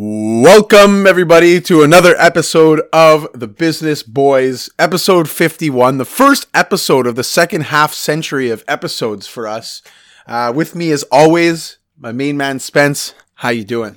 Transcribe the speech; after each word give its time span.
Welcome, 0.00 1.08
everybody, 1.08 1.60
to 1.62 1.82
another 1.82 2.14
episode 2.18 2.82
of 2.92 3.26
The 3.34 3.48
Business 3.48 4.04
Boys, 4.04 4.70
episode 4.78 5.28
51, 5.28 5.98
the 5.98 6.04
first 6.04 6.46
episode 6.54 7.04
of 7.04 7.16
the 7.16 7.24
second 7.24 7.62
half 7.62 7.92
century 7.92 8.48
of 8.48 8.62
episodes 8.68 9.26
for 9.26 9.48
us. 9.48 9.82
Uh, 10.24 10.52
with 10.54 10.76
me, 10.76 10.92
as 10.92 11.02
always, 11.10 11.78
my 11.98 12.12
main 12.12 12.36
man, 12.36 12.60
Spence. 12.60 13.12
How 13.34 13.48
you 13.48 13.64
doing? 13.64 13.96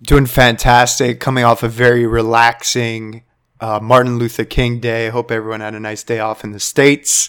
Doing 0.00 0.24
fantastic. 0.24 1.20
Coming 1.20 1.44
off 1.44 1.62
a 1.62 1.68
very 1.68 2.06
relaxing 2.06 3.24
uh, 3.60 3.80
Martin 3.82 4.16
Luther 4.18 4.46
King 4.46 4.80
Day. 4.80 5.10
Hope 5.10 5.30
everyone 5.30 5.60
had 5.60 5.74
a 5.74 5.80
nice 5.80 6.02
day 6.02 6.20
off 6.20 6.44
in 6.44 6.52
the 6.52 6.60
States. 6.60 7.28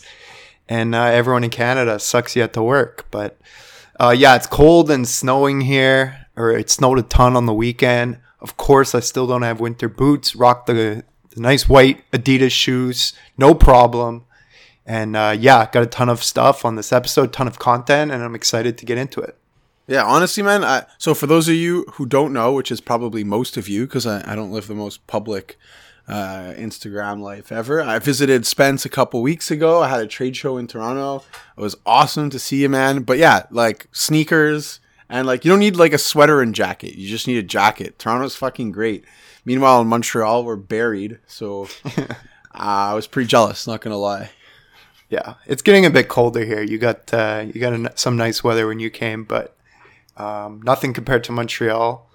And 0.69 0.95
uh, 0.95 1.03
everyone 1.03 1.43
in 1.43 1.49
Canada 1.49 1.99
sucks 1.99 2.37
yet 2.37 2.53
to 2.53 2.63
work. 2.63 3.05
But 3.11 3.37
uh, 3.99 4.15
yeah, 4.17 4.37
it's 4.37 4.47
cold 4.47 4.89
and 4.89 5.05
snowing 5.05 5.59
here 5.59 6.24
or 6.35 6.51
it 6.51 6.69
snowed 6.69 6.99
a 6.99 7.03
ton 7.03 7.35
on 7.35 7.45
the 7.45 7.53
weekend. 7.53 8.19
Of 8.39 8.57
course, 8.57 8.93
I 8.93 8.99
still 8.99 9.27
don't 9.27 9.41
have 9.41 9.59
winter 9.59 9.89
boots. 9.89 10.35
Rock 10.35 10.65
the, 10.65 11.03
the 11.31 11.41
nice 11.41 11.67
white 11.67 12.09
Adidas 12.11 12.51
shoes, 12.51 13.13
no 13.37 13.53
problem. 13.53 14.25
And 14.85 15.15
uh, 15.15 15.35
yeah, 15.37 15.67
got 15.71 15.83
a 15.83 15.87
ton 15.87 16.09
of 16.09 16.23
stuff 16.23 16.63
on 16.63 16.75
this 16.75 16.93
episode, 16.93 17.33
ton 17.33 17.47
of 17.47 17.57
content, 17.57 18.11
and 18.11 18.23
I'm 18.23 18.35
excited 18.35 18.77
to 18.77 18.85
get 18.85 18.97
into 18.97 19.19
it. 19.19 19.35
Yeah, 19.87 20.03
honestly, 20.03 20.43
man. 20.43 20.63
I, 20.63 20.85
so 20.97 21.13
for 21.13 21.27
those 21.27 21.47
of 21.47 21.55
you 21.55 21.85
who 21.93 22.05
don't 22.05 22.33
know, 22.33 22.53
which 22.53 22.71
is 22.71 22.81
probably 22.81 23.23
most 23.23 23.57
of 23.57 23.67
you, 23.67 23.85
because 23.85 24.05
I, 24.05 24.31
I 24.31 24.35
don't 24.35 24.51
live 24.51 24.67
the 24.67 24.75
most 24.75 25.05
public 25.07 25.57
uh, 26.07 26.53
Instagram 26.55 27.19
life 27.19 27.51
ever. 27.51 27.81
I 27.81 27.99
visited 27.99 28.45
Spence 28.45 28.85
a 28.85 28.89
couple 28.89 29.21
weeks 29.21 29.49
ago. 29.49 29.81
I 29.81 29.89
had 29.89 30.01
a 30.01 30.07
trade 30.07 30.35
show 30.35 30.57
in 30.57 30.67
Toronto. 30.67 31.23
It 31.57 31.61
was 31.61 31.75
awesome 31.85 32.29
to 32.31 32.39
see 32.39 32.61
you, 32.61 32.69
man. 32.69 33.03
But 33.03 33.17
yeah, 33.17 33.45
like 33.49 33.87
sneakers, 33.91 34.79
and 35.09 35.27
like 35.27 35.45
you 35.45 35.51
don't 35.51 35.59
need 35.59 35.75
like 35.75 35.93
a 35.93 35.97
sweater 35.97 36.41
and 36.41 36.55
jacket. 36.55 36.95
You 36.95 37.07
just 37.07 37.27
need 37.27 37.37
a 37.37 37.43
jacket. 37.43 37.99
Toronto's 37.99 38.35
fucking 38.35 38.71
great. 38.71 39.05
Meanwhile, 39.43 39.81
in 39.81 39.87
Montreal, 39.87 40.43
we're 40.43 40.55
buried. 40.55 41.19
So 41.27 41.67
uh, 41.97 42.07
I 42.53 42.93
was 42.93 43.07
pretty 43.07 43.27
jealous. 43.27 43.67
Not 43.67 43.81
gonna 43.81 43.97
lie. 43.97 44.31
Yeah, 45.09 45.35
it's 45.45 45.61
getting 45.61 45.85
a 45.85 45.91
bit 45.91 46.09
colder 46.09 46.43
here. 46.43 46.63
You 46.63 46.77
got 46.77 47.13
uh, 47.13 47.45
you 47.53 47.61
got 47.61 47.73
a, 47.73 47.91
some 47.95 48.17
nice 48.17 48.43
weather 48.43 48.67
when 48.67 48.79
you 48.79 48.89
came, 48.89 49.23
but 49.23 49.55
um, 50.17 50.61
nothing 50.63 50.93
compared 50.93 51.23
to 51.25 51.31
Montreal. 51.31 52.09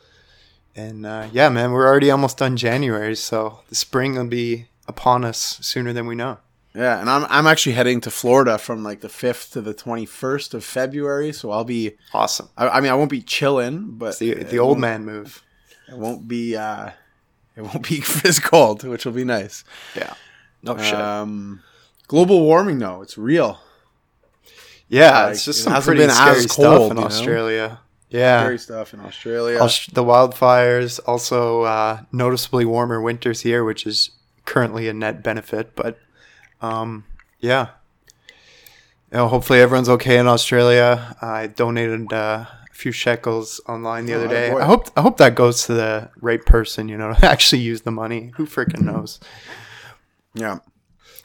And 0.75 1.07
uh, 1.07 1.29
yeah, 1.33 1.49
man, 1.49 1.73
we're 1.73 1.87
already 1.87 2.11
almost 2.11 2.39
done 2.39 2.57
January, 2.57 3.17
so 3.17 3.61
the 3.69 3.75
spring 3.75 4.15
will 4.15 4.27
be 4.27 4.69
upon 4.87 5.25
us 5.25 5.59
sooner 5.63 5.93
than 5.93 6.07
we 6.07 6.15
know. 6.15 6.39
Yeah, 6.75 7.01
and 7.01 7.11
I'm 7.11 7.27
I'm 7.29 7.47
actually 7.47 7.73
heading 7.73 8.01
to 8.03 8.11
Florida 8.11 8.57
from 8.57 8.85
like 8.85 9.01
the 9.01 9.09
fifth 9.09 9.53
to 9.53 9.61
the 9.61 9.75
twenty 9.75 10.07
first 10.07 10.55
of 10.55 10.65
February, 10.65 11.33
so 11.33 11.51
I'll 11.51 11.65
be 11.65 11.97
awesome. 12.15 12.49
I, 12.57 12.69
I 12.69 12.81
mean, 12.81 12.93
I 12.93 12.95
won't 12.95 13.11
be 13.11 13.23
chilling, 13.23 13.93
but 13.93 14.11
it's 14.11 14.19
the 14.19 14.35
the 14.35 14.59
old 14.61 14.79
man 14.79 15.05
move. 15.05 15.43
It 15.89 15.97
won't 15.97 16.29
be 16.29 16.57
uh, 16.57 16.91
it 17.57 17.63
won't 17.63 17.89
be 17.89 18.03
as 18.25 18.39
cold, 18.39 18.85
which 18.85 19.05
will 19.05 19.13
be 19.13 19.25
nice. 19.25 19.65
Yeah, 19.97 20.15
no 20.63 20.77
shit. 20.79 20.95
Um, 20.95 21.63
global 22.07 22.41
warming, 22.43 22.79
though, 22.79 23.03
it's 23.03 23.19
real. 23.19 23.61
Yeah, 24.89 25.25
like, 25.25 25.33
it's 25.33 25.45
just 25.45 25.61
it 25.61 25.63
some 25.65 25.83
pretty 25.83 26.09
scary 26.09 26.43
stuff 26.43 26.91
in 26.91 26.99
Australia. 26.99 27.69
Know? 27.69 28.19
Yeah, 28.19 28.41
scary 28.43 28.59
stuff 28.59 28.95
in 28.95 29.01
Australia. 29.01 29.59
the 29.59 30.05
wildfires, 30.05 31.01
also 31.07 31.63
uh, 31.63 32.03
noticeably 32.13 32.65
warmer 32.65 33.01
winters 33.01 33.41
here, 33.41 33.65
which 33.65 33.87
is 33.87 34.11
currently 34.45 34.89
a 34.89 34.93
net 34.93 35.23
benefit, 35.23 35.77
but 35.77 35.99
um, 36.61 37.05
yeah. 37.41 37.69
You 39.11 39.19
know, 39.19 39.29
hopefully 39.29 39.61
everyone's 39.61 39.89
okay 39.89 40.19
in 40.19 40.29
Australia. 40.29 41.17
I 41.21 41.49
donated 41.49 42.13
uh, 42.13 42.47
a 42.47 42.75
few 42.75 42.93
shekels 42.93 43.61
online 43.67 44.07
the 44.07 44.15
oh, 44.15 44.19
other 44.19 44.29
day. 44.29 44.51
Boy. 44.51 44.61
I 44.61 44.65
hope 44.65 44.89
I 44.97 45.01
hope 45.01 45.17
that 45.19 45.35
goes 45.35 45.65
to 45.67 45.75
the 45.75 46.11
right 46.21 46.45
person. 46.45 46.89
You 46.89 46.97
know, 46.97 47.13
to 47.19 47.27
actually 47.27 47.63
use 47.63 47.83
the 47.83 47.91
money. 47.91 48.33
Who 48.37 48.47
freaking 48.47 48.83
knows? 48.83 49.19
Yeah, 50.35 50.59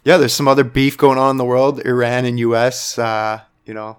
yeah. 0.03 0.17
There's 0.17 0.33
some 0.33 0.47
other 0.47 0.63
beef 0.63 0.97
going 0.97 1.19
on 1.19 1.31
in 1.31 1.37
the 1.37 1.45
world. 1.45 1.85
Iran 1.85 2.25
and 2.25 2.39
U.S. 2.39 2.97
Uh, 2.97 3.41
you 3.65 3.75
know, 3.75 3.97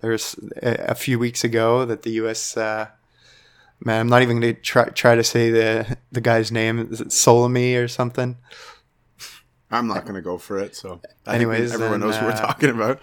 there's 0.00 0.36
a, 0.62 0.90
a, 0.90 0.94
few 0.94 1.18
weeks 1.18 1.44
ago 1.44 1.86
that 1.86 2.02
the 2.02 2.10
U.S. 2.12 2.58
Uh, 2.58 2.88
man, 3.80 4.00
I'm 4.00 4.08
not 4.08 4.20
even 4.20 4.38
going 4.38 4.54
to 4.54 4.60
try 4.60 4.84
try 4.90 5.14
to 5.14 5.24
say 5.24 5.50
the 5.50 5.96
the 6.12 6.20
guy's 6.20 6.52
name. 6.52 6.78
Is 6.92 7.00
it 7.00 7.08
Soleimani 7.08 7.82
or 7.82 7.88
something? 7.88 8.36
I'm 9.74 9.86
not 9.86 10.02
going 10.02 10.14
to 10.14 10.22
go 10.22 10.38
for 10.38 10.58
it. 10.58 10.76
So, 10.76 11.00
anyways, 11.26 11.72
everyone 11.72 12.00
knows 12.00 12.14
what 12.14 12.24
we're 12.24 12.30
uh, 12.30 12.40
talking 12.40 12.70
about. 12.70 13.00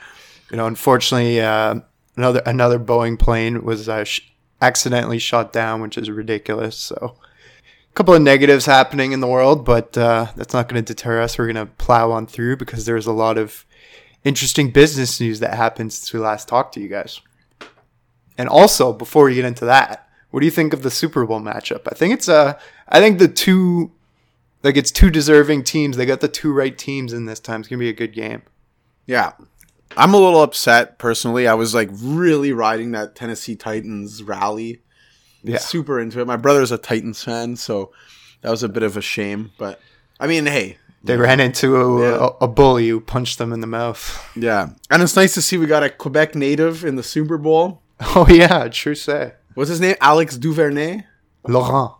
You 0.50 0.58
know, 0.58 0.68
unfortunately, 0.68 1.42
uh, 1.42 1.82
another 2.16 2.42
another 2.46 2.80
Boeing 2.80 3.20
plane 3.20 3.64
was 3.64 3.90
uh, 3.90 4.04
sh- 4.04 4.22
accidentally 4.62 5.20
shot 5.20 5.54
down, 5.54 5.82
which 5.82 5.98
is 5.98 6.10
ridiculous. 6.10 6.78
So, 6.78 7.16
a 7.92 7.94
couple 7.94 8.14
of 8.14 8.22
negatives 8.22 8.66
happening 8.66 9.12
in 9.12 9.20
the 9.20 9.28
world, 9.28 9.66
but 9.66 9.98
uh, 9.98 10.28
that's 10.36 10.54
not 10.54 10.70
going 10.70 10.84
to 10.84 10.94
deter 10.94 11.22
us. 11.22 11.38
We're 11.38 11.52
going 11.52 11.68
to 11.68 11.74
plow 11.74 12.12
on 12.12 12.26
through 12.26 12.58
because 12.58 12.86
there's 12.86 13.08
a 13.08 13.12
lot 13.12 13.38
of 13.38 13.66
interesting 14.24 14.72
business 14.72 15.20
news 15.20 15.40
that 15.40 15.54
happened 15.56 15.92
since 15.92 16.14
we 16.14 16.20
last 16.20 16.48
talked 16.48 16.74
to 16.76 16.80
you 16.80 16.88
guys. 16.88 17.20
And 18.38 18.48
also, 18.48 18.94
before 18.94 19.26
we 19.26 19.36
get 19.36 19.46
into 19.46 19.66
that, 19.66 20.08
what 20.30 20.40
do 20.40 20.46
you 20.46 20.52
think 20.52 20.74
of 20.74 20.84
the 20.84 20.92
Super 20.92 21.26
Bowl 21.26 21.42
matchup? 21.42 21.82
I 21.92 21.96
think 21.96 22.14
it's 22.14 22.30
uh, 22.30 22.58
I 22.88 23.00
think 23.00 23.20
the 23.20 23.28
two 23.28 23.92
like 24.64 24.78
it's 24.78 24.92
two 24.92 25.10
deserving 25.10 25.64
teams. 25.64 25.98
They 25.98 26.06
got 26.06 26.22
the 26.22 26.28
two 26.28 26.54
right 26.54 26.78
teams 26.78 27.14
in 27.14 27.26
this 27.26 27.40
time. 27.40 27.62
It's 27.62 27.70
gonna 27.70 27.80
be 27.80 27.90
a 27.90 27.94
good 27.94 28.14
game. 28.14 28.44
Yeah. 29.06 29.34
I'm 29.98 30.14
a 30.14 30.18
little 30.18 30.42
upset 30.42 31.00
personally. 31.00 31.48
I 31.48 31.54
was 31.54 31.76
like 31.76 31.90
really 31.92 32.54
riding 32.54 32.92
that 32.92 33.16
Tennessee 33.16 33.56
Titans 33.56 34.24
rally. 34.24 34.82
Yeah. 35.44 35.58
Super 35.58 36.00
into 36.00 36.22
it. 36.22 36.28
My 36.28 36.38
brother's 36.38 36.72
a 36.72 36.78
Titans 36.78 37.24
fan, 37.24 37.56
so 37.56 37.92
that 38.42 38.52
was 38.52 38.64
a 38.64 38.70
bit 38.70 38.84
of 38.84 38.96
a 38.96 39.02
shame. 39.02 39.52
But 39.58 39.82
I 40.20 40.28
mean, 40.28 40.46
hey. 40.46 40.78
They 41.04 41.18
ran 41.18 41.40
into 41.40 41.78
a, 41.78 42.02
yeah. 42.02 42.18
a, 42.20 42.46
a, 42.46 42.48
bully 42.48 42.88
who 42.88 43.02
punched 43.02 43.40
them 43.40 43.52
in 43.52 43.60
the 43.60 43.66
mouth. 43.66 44.24
Yeah. 44.36 44.70
And 44.92 45.02
it's 45.02 45.16
nice 45.16 45.34
to 45.34 45.42
see 45.42 45.58
we 45.58 45.66
got 45.66 45.82
a 45.82 45.90
Quebec 45.90 46.36
native 46.36 46.86
in 46.86 46.96
the 46.96 47.02
Super 47.02 47.40
Bowl. 47.40 47.82
Oh, 48.16 48.28
yeah. 48.30 48.68
True 48.68 48.94
say. 48.94 49.34
What's 49.56 49.72
his 49.72 49.82
name? 49.82 49.96
Alex 50.00 50.38
Duvernay? 50.38 51.06
Laurent. 51.48 51.94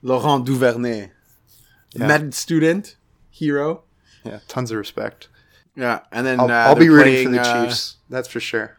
Laurent 0.00 0.46
Duvernay 0.46 1.10
yeah. 1.98 2.06
med 2.06 2.34
student 2.34 2.96
hero. 3.30 3.82
Yeah, 4.24 4.40
tons 4.48 4.70
of 4.70 4.78
respect. 4.78 5.28
Yeah, 5.76 6.00
and 6.10 6.26
then 6.26 6.40
I'll, 6.40 6.50
uh, 6.50 6.54
I'll 6.54 6.74
be 6.74 6.88
rooting 6.88 7.12
playing, 7.12 7.26
for 7.26 7.32
the 7.32 7.40
uh, 7.40 7.66
Chiefs. 7.66 7.96
That's 8.08 8.28
for 8.28 8.40
sure. 8.40 8.78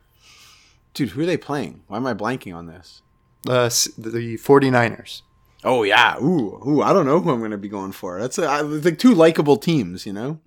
Dude, 0.94 1.10
who 1.10 1.22
are 1.22 1.26
they 1.26 1.38
playing? 1.38 1.84
Why 1.88 1.98
am 1.98 2.08
I 2.08 2.14
blanking 2.14 2.56
on 2.56 2.66
this? 2.66 3.02
Uh, 3.48 3.70
the 3.98 4.38
49ers. 4.38 5.22
Oh 5.64 5.84
yeah, 5.84 6.18
ooh, 6.22 6.62
ooh. 6.68 6.82
I 6.82 6.94
don't 6.94 7.06
know 7.06 7.20
who 7.20 7.32
I'm 7.32 7.40
going 7.40 7.52
to 7.52 7.58
be 7.58 7.70
going 7.70 7.92
for. 7.92 8.20
That's 8.20 8.38
a, 8.38 8.64
like 8.64 8.98
two 8.98 9.14
likable 9.14 9.58
teams, 9.58 10.06
you 10.06 10.14
know. 10.14 10.40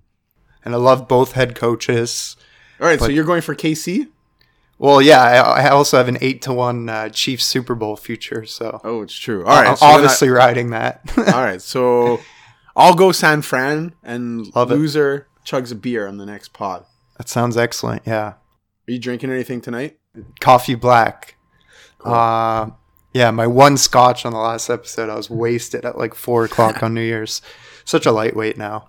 And 0.63 0.73
I 0.73 0.77
love 0.77 1.07
both 1.07 1.33
head 1.33 1.55
coaches. 1.55 2.35
All 2.79 2.87
right, 2.87 2.99
so 2.99 3.07
you're 3.07 3.25
going 3.25 3.41
for 3.41 3.55
KC? 3.55 4.07
Well, 4.77 5.01
yeah, 5.01 5.21
I, 5.21 5.67
I 5.67 5.69
also 5.69 5.97
have 5.97 6.07
an 6.07 6.17
eight 6.21 6.41
to 6.43 6.53
one 6.53 6.89
uh, 6.89 7.09
Chiefs 7.09 7.45
Super 7.45 7.75
Bowl 7.75 7.95
future. 7.95 8.45
So 8.45 8.81
oh, 8.83 9.03
it's 9.03 9.15
true. 9.15 9.45
All 9.45 9.61
right, 9.61 9.69
I'm 9.69 9.75
so 9.75 9.85
obviously 9.85 10.29
I, 10.29 10.31
riding 10.31 10.71
that. 10.71 11.01
all 11.17 11.43
right, 11.43 11.61
so 11.61 12.19
I'll 12.75 12.95
go 12.95 13.11
San 13.11 13.41
Fran 13.41 13.93
and 14.03 14.53
Love 14.55 14.69
loser 14.71 15.15
it. 15.15 15.25
chugs 15.45 15.71
a 15.71 15.75
beer 15.75 16.07
on 16.07 16.17
the 16.17 16.25
next 16.25 16.53
pod. 16.53 16.85
That 17.17 17.29
sounds 17.29 17.57
excellent. 17.57 18.03
Yeah. 18.05 18.33
Are 18.33 18.91
you 18.91 18.99
drinking 18.99 19.31
anything 19.31 19.61
tonight? 19.61 19.99
Coffee 20.39 20.75
black. 20.75 21.35
Cool. 21.99 22.13
Uh, 22.13 22.69
yeah, 23.13 23.29
my 23.31 23.45
one 23.47 23.77
scotch 23.77 24.25
on 24.25 24.31
the 24.33 24.39
last 24.39 24.69
episode, 24.69 25.09
I 25.09 25.15
was 25.15 25.29
wasted 25.29 25.85
at 25.85 25.97
like 25.97 26.15
four 26.15 26.45
o'clock 26.45 26.81
on 26.83 26.93
New 26.93 27.01
Year's. 27.01 27.41
Such 27.85 28.05
a 28.05 28.11
lightweight 28.11 28.57
now. 28.57 28.87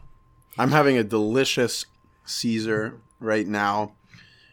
I'm 0.58 0.70
having 0.70 0.96
a 0.96 1.04
delicious 1.04 1.86
Caesar 2.24 3.00
right 3.20 3.46
now. 3.46 3.94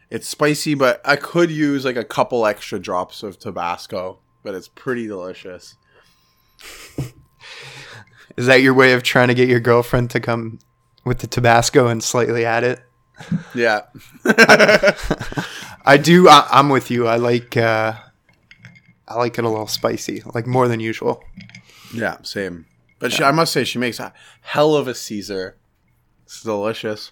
It's 0.09 0.27
spicy, 0.27 0.73
but 0.73 1.01
I 1.05 1.15
could 1.17 1.51
use 1.51 1.85
like 1.85 1.97
a 1.97 2.03
couple 2.03 2.45
extra 2.45 2.79
drops 2.79 3.21
of 3.21 3.37
Tabasco, 3.37 4.19
but 4.43 4.55
it's 4.55 4.67
pretty 4.67 5.07
delicious. 5.07 5.75
Is 8.39 8.45
that 8.45 8.61
your 8.61 8.73
way 8.73 8.93
of 8.93 9.03
trying 9.03 9.27
to 9.27 9.33
get 9.33 9.49
your 9.49 9.59
girlfriend 9.59 10.11
to 10.11 10.21
come 10.21 10.59
with 11.03 11.19
the 11.19 11.27
Tabasco 11.27 11.87
and 11.87 12.01
slightly 12.01 12.45
add 12.45 12.63
it? 12.63 12.79
Yeah. 13.53 13.81
I, 14.23 14.95
I, 15.85 15.97
do. 15.97 16.29
I, 16.29 16.47
am 16.57 16.69
with 16.69 16.89
you. 16.89 17.05
I 17.05 17.17
like. 17.17 17.57
Uh, 17.57 17.95
I 19.09 19.15
like 19.15 19.37
it 19.37 19.43
a 19.43 19.49
little 19.49 19.67
spicy, 19.67 20.23
like 20.33 20.47
more 20.47 20.69
than 20.69 20.79
usual. 20.79 21.21
Yeah, 21.93 22.15
same. 22.21 22.65
But 22.99 23.11
yeah. 23.11 23.17
she, 23.17 23.23
I 23.25 23.31
must 23.31 23.51
say, 23.51 23.65
she 23.65 23.77
makes 23.77 23.99
a 23.99 24.13
hell 24.39 24.73
of 24.73 24.87
a 24.87 24.95
Caesar. 24.95 25.57
It's 26.23 26.41
delicious. 26.41 27.11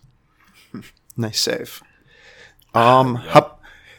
nice 1.18 1.42
save. 1.42 1.84
Um, 2.74 3.22
yeah. 3.26 3.50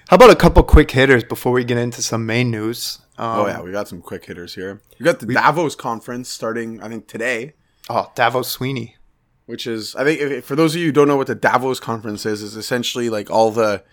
How 0.08 0.14
about 0.14 0.30
a 0.30 0.36
couple 0.36 0.62
quick 0.62 0.90
hitters 0.90 1.22
before 1.22 1.52
we 1.52 1.64
get 1.64 1.76
into 1.76 2.00
some 2.00 2.24
main 2.24 2.50
news? 2.50 3.00
Um, 3.18 3.40
oh 3.40 3.46
yeah, 3.46 3.60
we 3.60 3.70
got 3.70 3.88
some 3.88 4.00
quick 4.00 4.24
hitters 4.24 4.54
here. 4.54 4.80
We 4.98 5.04
got 5.04 5.20
the 5.20 5.26
we, 5.26 5.34
Davos 5.34 5.74
conference 5.74 6.30
starting, 6.30 6.82
I 6.82 6.88
think 6.88 7.08
today. 7.08 7.52
Oh, 7.90 8.10
Davos 8.14 8.48
Sweeney, 8.48 8.96
which 9.44 9.66
is 9.66 9.94
I 9.96 10.04
think 10.04 10.20
if, 10.20 10.44
for 10.46 10.56
those 10.56 10.74
of 10.74 10.80
you 10.80 10.86
who 10.86 10.92
don't 10.92 11.08
know 11.08 11.16
what 11.16 11.26
the 11.26 11.34
Davos 11.34 11.78
conference 11.78 12.24
is, 12.24 12.42
is 12.42 12.56
essentially 12.56 13.10
like 13.10 13.30
all 13.30 13.50
the 13.50 13.84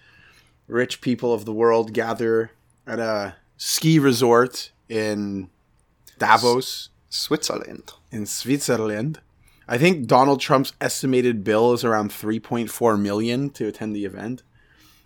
rich 0.68 1.02
people 1.02 1.34
of 1.34 1.44
the 1.44 1.54
world 1.54 1.92
gather 1.92 2.52
at 2.88 3.00
a 3.00 3.36
ski 3.58 4.00
resort 4.00 4.72
in 4.88 5.50
Davos 6.18 6.90
Switzerland. 7.10 7.92
in 8.10 8.26
Switzerland. 8.26 9.20
I 9.68 9.78
think 9.78 10.08
Donald 10.08 10.40
Trump's 10.40 10.72
estimated 10.80 11.44
bill 11.44 11.74
is 11.74 11.84
around 11.84 12.12
3.4 12.12 13.02
million 13.02 13.50
to 13.50 13.68
attend 13.68 13.96
the 13.96 14.06
event. 14.06 14.44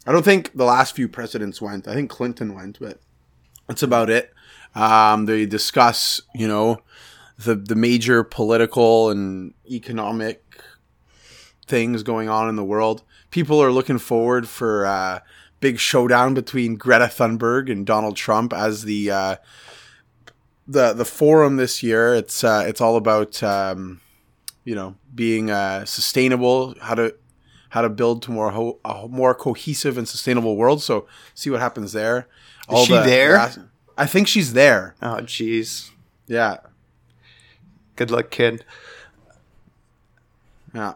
I 0.10 0.12
don't 0.12 0.26
think 0.26 0.54
the 0.56 0.66
last 0.66 0.96
few 0.96 1.08
presidents 1.08 1.62
went. 1.62 1.88
I 1.88 1.94
think 1.94 2.10
Clinton 2.10 2.56
went, 2.56 2.80
but 2.80 3.00
that's 3.68 3.84
about 3.84 4.10
it. 4.10 4.34
Um, 4.74 5.28
they 5.28 5.46
discuss, 5.46 6.20
you 6.34 6.48
know, 6.48 6.80
the 7.38 7.54
the 7.54 7.76
major 7.76 8.24
political 8.24 9.12
and 9.12 9.54
economic 9.70 10.64
things 11.68 12.02
going 12.02 12.28
on 12.28 12.50
in 12.50 12.56
the 12.56 12.64
world. 12.64 13.04
People 13.30 13.62
are 13.62 13.72
looking 13.72 14.00
forward 14.00 14.48
for 14.48 14.88
uh, 14.88 15.20
big 15.60 15.78
showdown 15.78 16.34
between 16.34 16.76
Greta 16.76 17.06
Thunberg 17.06 17.72
and 17.72 17.86
Donald 17.86 18.16
Trump 18.16 18.52
as 18.52 18.86
the 18.86 19.12
uh, 19.12 19.36
the 20.68 20.94
the 20.94 21.06
forum 21.06 21.58
this 21.58 21.84
year. 21.84 22.16
It's 22.16 22.44
uh, 22.44 22.64
it's 22.68 22.82
all 22.82 22.96
about 22.96 23.44
um, 23.44 24.02
you 24.64 24.74
know 24.74 24.96
being 25.14 25.52
uh, 25.52 25.86
sustainable, 25.86 26.74
how 26.82 26.96
to 26.96 27.14
how 27.70 27.82
to 27.82 27.90
build 27.90 28.22
to 28.24 28.32
more 28.32 28.52
ho- 28.52 28.80
a 28.86 29.08
more 29.08 29.34
cohesive 29.36 29.98
and 29.98 30.08
sustainable 30.08 30.56
world. 30.56 30.82
So 30.84 31.08
see 31.34 31.50
what 31.50 31.60
happens 31.60 31.92
there. 31.94 32.28
Is 32.72 32.86
she 32.86 32.94
there? 32.94 33.52
I 33.98 34.06
think 34.06 34.28
she's 34.28 34.54
there. 34.54 34.96
Oh, 35.02 35.18
jeez. 35.22 35.92
Yeah, 36.28 36.58
Good 37.96 38.12
luck, 38.12 38.30
kid. 38.32 38.64
yeah. 40.74 40.94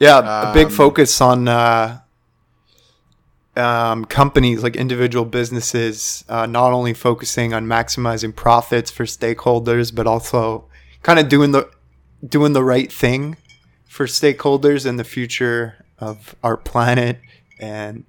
Yeah, 0.00 0.50
a 0.50 0.54
big 0.54 0.68
Um, 0.68 0.72
focus 0.72 1.20
on 1.20 1.48
uh, 1.48 2.00
um, 3.56 4.04
companies 4.04 4.62
like 4.62 4.76
individual 4.76 5.24
businesses, 5.24 6.24
uh, 6.28 6.46
not 6.46 6.72
only 6.72 6.94
focusing 6.94 7.52
on 7.52 7.66
maximizing 7.66 8.34
profits 8.34 8.90
for 8.92 9.04
stakeholders, 9.04 9.92
but 9.92 10.06
also 10.06 10.66
kind 11.02 11.18
of 11.18 11.28
doing 11.28 11.50
the 11.50 11.68
doing 12.26 12.52
the 12.52 12.62
right 12.64 12.92
thing 12.92 13.36
for 13.88 14.06
stakeholders 14.06 14.86
in 14.86 14.96
the 14.96 15.04
future 15.04 15.84
of 16.00 16.34
our 16.42 16.56
planet. 16.56 17.20
And 17.58 18.04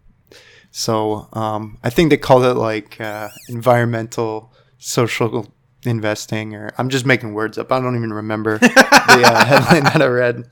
so 0.72 1.28
um, 1.34 1.78
I 1.84 1.90
think 1.90 2.10
they 2.10 2.18
call 2.18 2.44
it 2.44 2.56
like 2.56 3.00
uh, 3.02 3.30
environmental 3.48 4.52
social 4.78 5.48
investing, 5.86 6.56
or 6.56 6.72
I'm 6.78 6.90
just 6.90 7.06
making 7.06 7.34
words 7.34 7.58
up. 7.58 7.72
I 7.72 7.80
don't 7.80 7.96
even 7.96 8.14
remember 8.14 8.58
the 8.58 9.24
uh, 9.26 9.46
headline 9.46 9.84
that 9.84 10.02
I 10.02 10.08
read. 10.08 10.50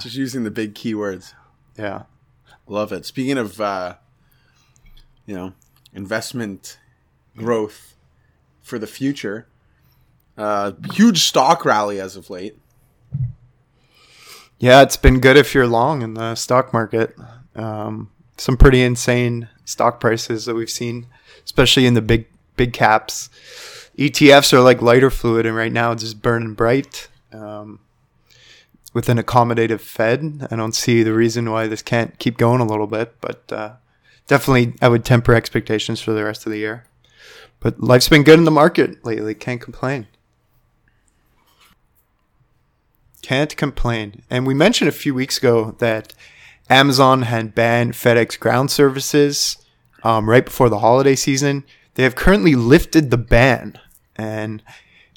Just 0.00 0.16
using 0.16 0.44
the 0.44 0.50
big 0.50 0.74
keywords. 0.74 1.34
Yeah. 1.78 2.02
Love 2.66 2.92
it. 2.92 3.06
Speaking 3.06 3.38
of, 3.38 3.60
uh, 3.60 3.96
you 5.26 5.34
know, 5.34 5.54
investment 5.92 6.78
growth 7.36 7.94
for 8.60 8.78
the 8.78 8.86
future, 8.86 9.46
uh, 10.36 10.72
huge 10.92 11.22
stock 11.22 11.64
rally 11.64 12.00
as 12.00 12.16
of 12.16 12.30
late. 12.30 12.58
Yeah, 14.62 14.82
it's 14.82 14.96
been 14.96 15.18
good 15.18 15.36
if 15.36 15.54
you're 15.54 15.66
long 15.66 16.02
in 16.02 16.14
the 16.14 16.36
stock 16.36 16.72
market. 16.72 17.16
Um, 17.56 18.12
some 18.36 18.56
pretty 18.56 18.80
insane 18.80 19.48
stock 19.64 19.98
prices 19.98 20.44
that 20.44 20.54
we've 20.54 20.70
seen, 20.70 21.08
especially 21.44 21.84
in 21.84 21.94
the 21.94 22.00
big 22.00 22.26
big 22.54 22.72
caps. 22.72 23.28
ETFs 23.98 24.52
are 24.52 24.60
like 24.60 24.80
lighter 24.80 25.10
fluid, 25.10 25.46
and 25.46 25.56
right 25.56 25.72
now 25.72 25.90
it's 25.90 26.04
just 26.04 26.22
burning 26.22 26.54
bright. 26.54 27.08
Um, 27.32 27.80
with 28.94 29.08
an 29.08 29.18
accommodative 29.18 29.80
Fed, 29.80 30.46
I 30.48 30.54
don't 30.54 30.76
see 30.76 31.02
the 31.02 31.12
reason 31.12 31.50
why 31.50 31.66
this 31.66 31.82
can't 31.82 32.16
keep 32.20 32.38
going 32.38 32.60
a 32.60 32.64
little 32.64 32.86
bit, 32.86 33.20
but 33.20 33.52
uh, 33.52 33.72
definitely 34.28 34.74
I 34.80 34.86
would 34.86 35.04
temper 35.04 35.34
expectations 35.34 36.00
for 36.00 36.12
the 36.12 36.22
rest 36.22 36.46
of 36.46 36.52
the 36.52 36.58
year. 36.58 36.84
But 37.58 37.80
life's 37.80 38.08
been 38.08 38.22
good 38.22 38.38
in 38.38 38.44
the 38.44 38.52
market 38.52 39.04
lately. 39.04 39.34
Can't 39.34 39.60
complain. 39.60 40.06
Can't 43.22 43.56
complain. 43.56 44.22
And 44.28 44.46
we 44.46 44.54
mentioned 44.54 44.88
a 44.88 44.92
few 44.92 45.14
weeks 45.14 45.38
ago 45.38 45.76
that 45.78 46.12
Amazon 46.68 47.22
had 47.22 47.54
banned 47.54 47.92
FedEx 47.92 48.38
ground 48.38 48.70
services 48.70 49.56
um, 50.02 50.28
right 50.28 50.44
before 50.44 50.68
the 50.68 50.80
holiday 50.80 51.14
season. 51.14 51.64
They 51.94 52.02
have 52.02 52.14
currently 52.14 52.54
lifted 52.54 53.10
the 53.10 53.18
ban, 53.18 53.78
and 54.16 54.62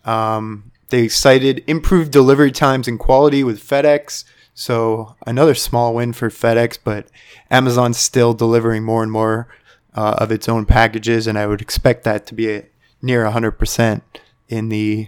um, 0.04 0.72
they 0.90 1.07
cited 1.07 1.63
improved 1.68 2.12
delivery 2.12 2.52
times 2.52 2.88
and 2.88 3.00
quality 3.00 3.44
with 3.44 3.63
FedEx. 3.63 4.24
So 4.54 5.16
another 5.25 5.56
small 5.56 5.94
win 5.94 6.13
for 6.13 6.30
FedEx, 6.30 6.78
but 6.84 7.08
Amazon's 7.50 7.98
still 7.98 8.34
delivering 8.34 8.84
more 8.84 9.04
and 9.04 9.12
more 9.12 9.48
uh, 9.96 10.16
of 10.18 10.31
its 10.31 10.48
own 10.48 10.66
packages, 10.66 11.28
and 11.28 11.38
I 11.38 11.48
would 11.48 11.62
expect 11.62 12.04
that 12.04 12.25
to 12.28 12.34
be 12.34 12.54
a 12.54 12.66
near 13.01 13.24
100% 13.25 14.01
in 14.48 14.69
the 14.69 15.08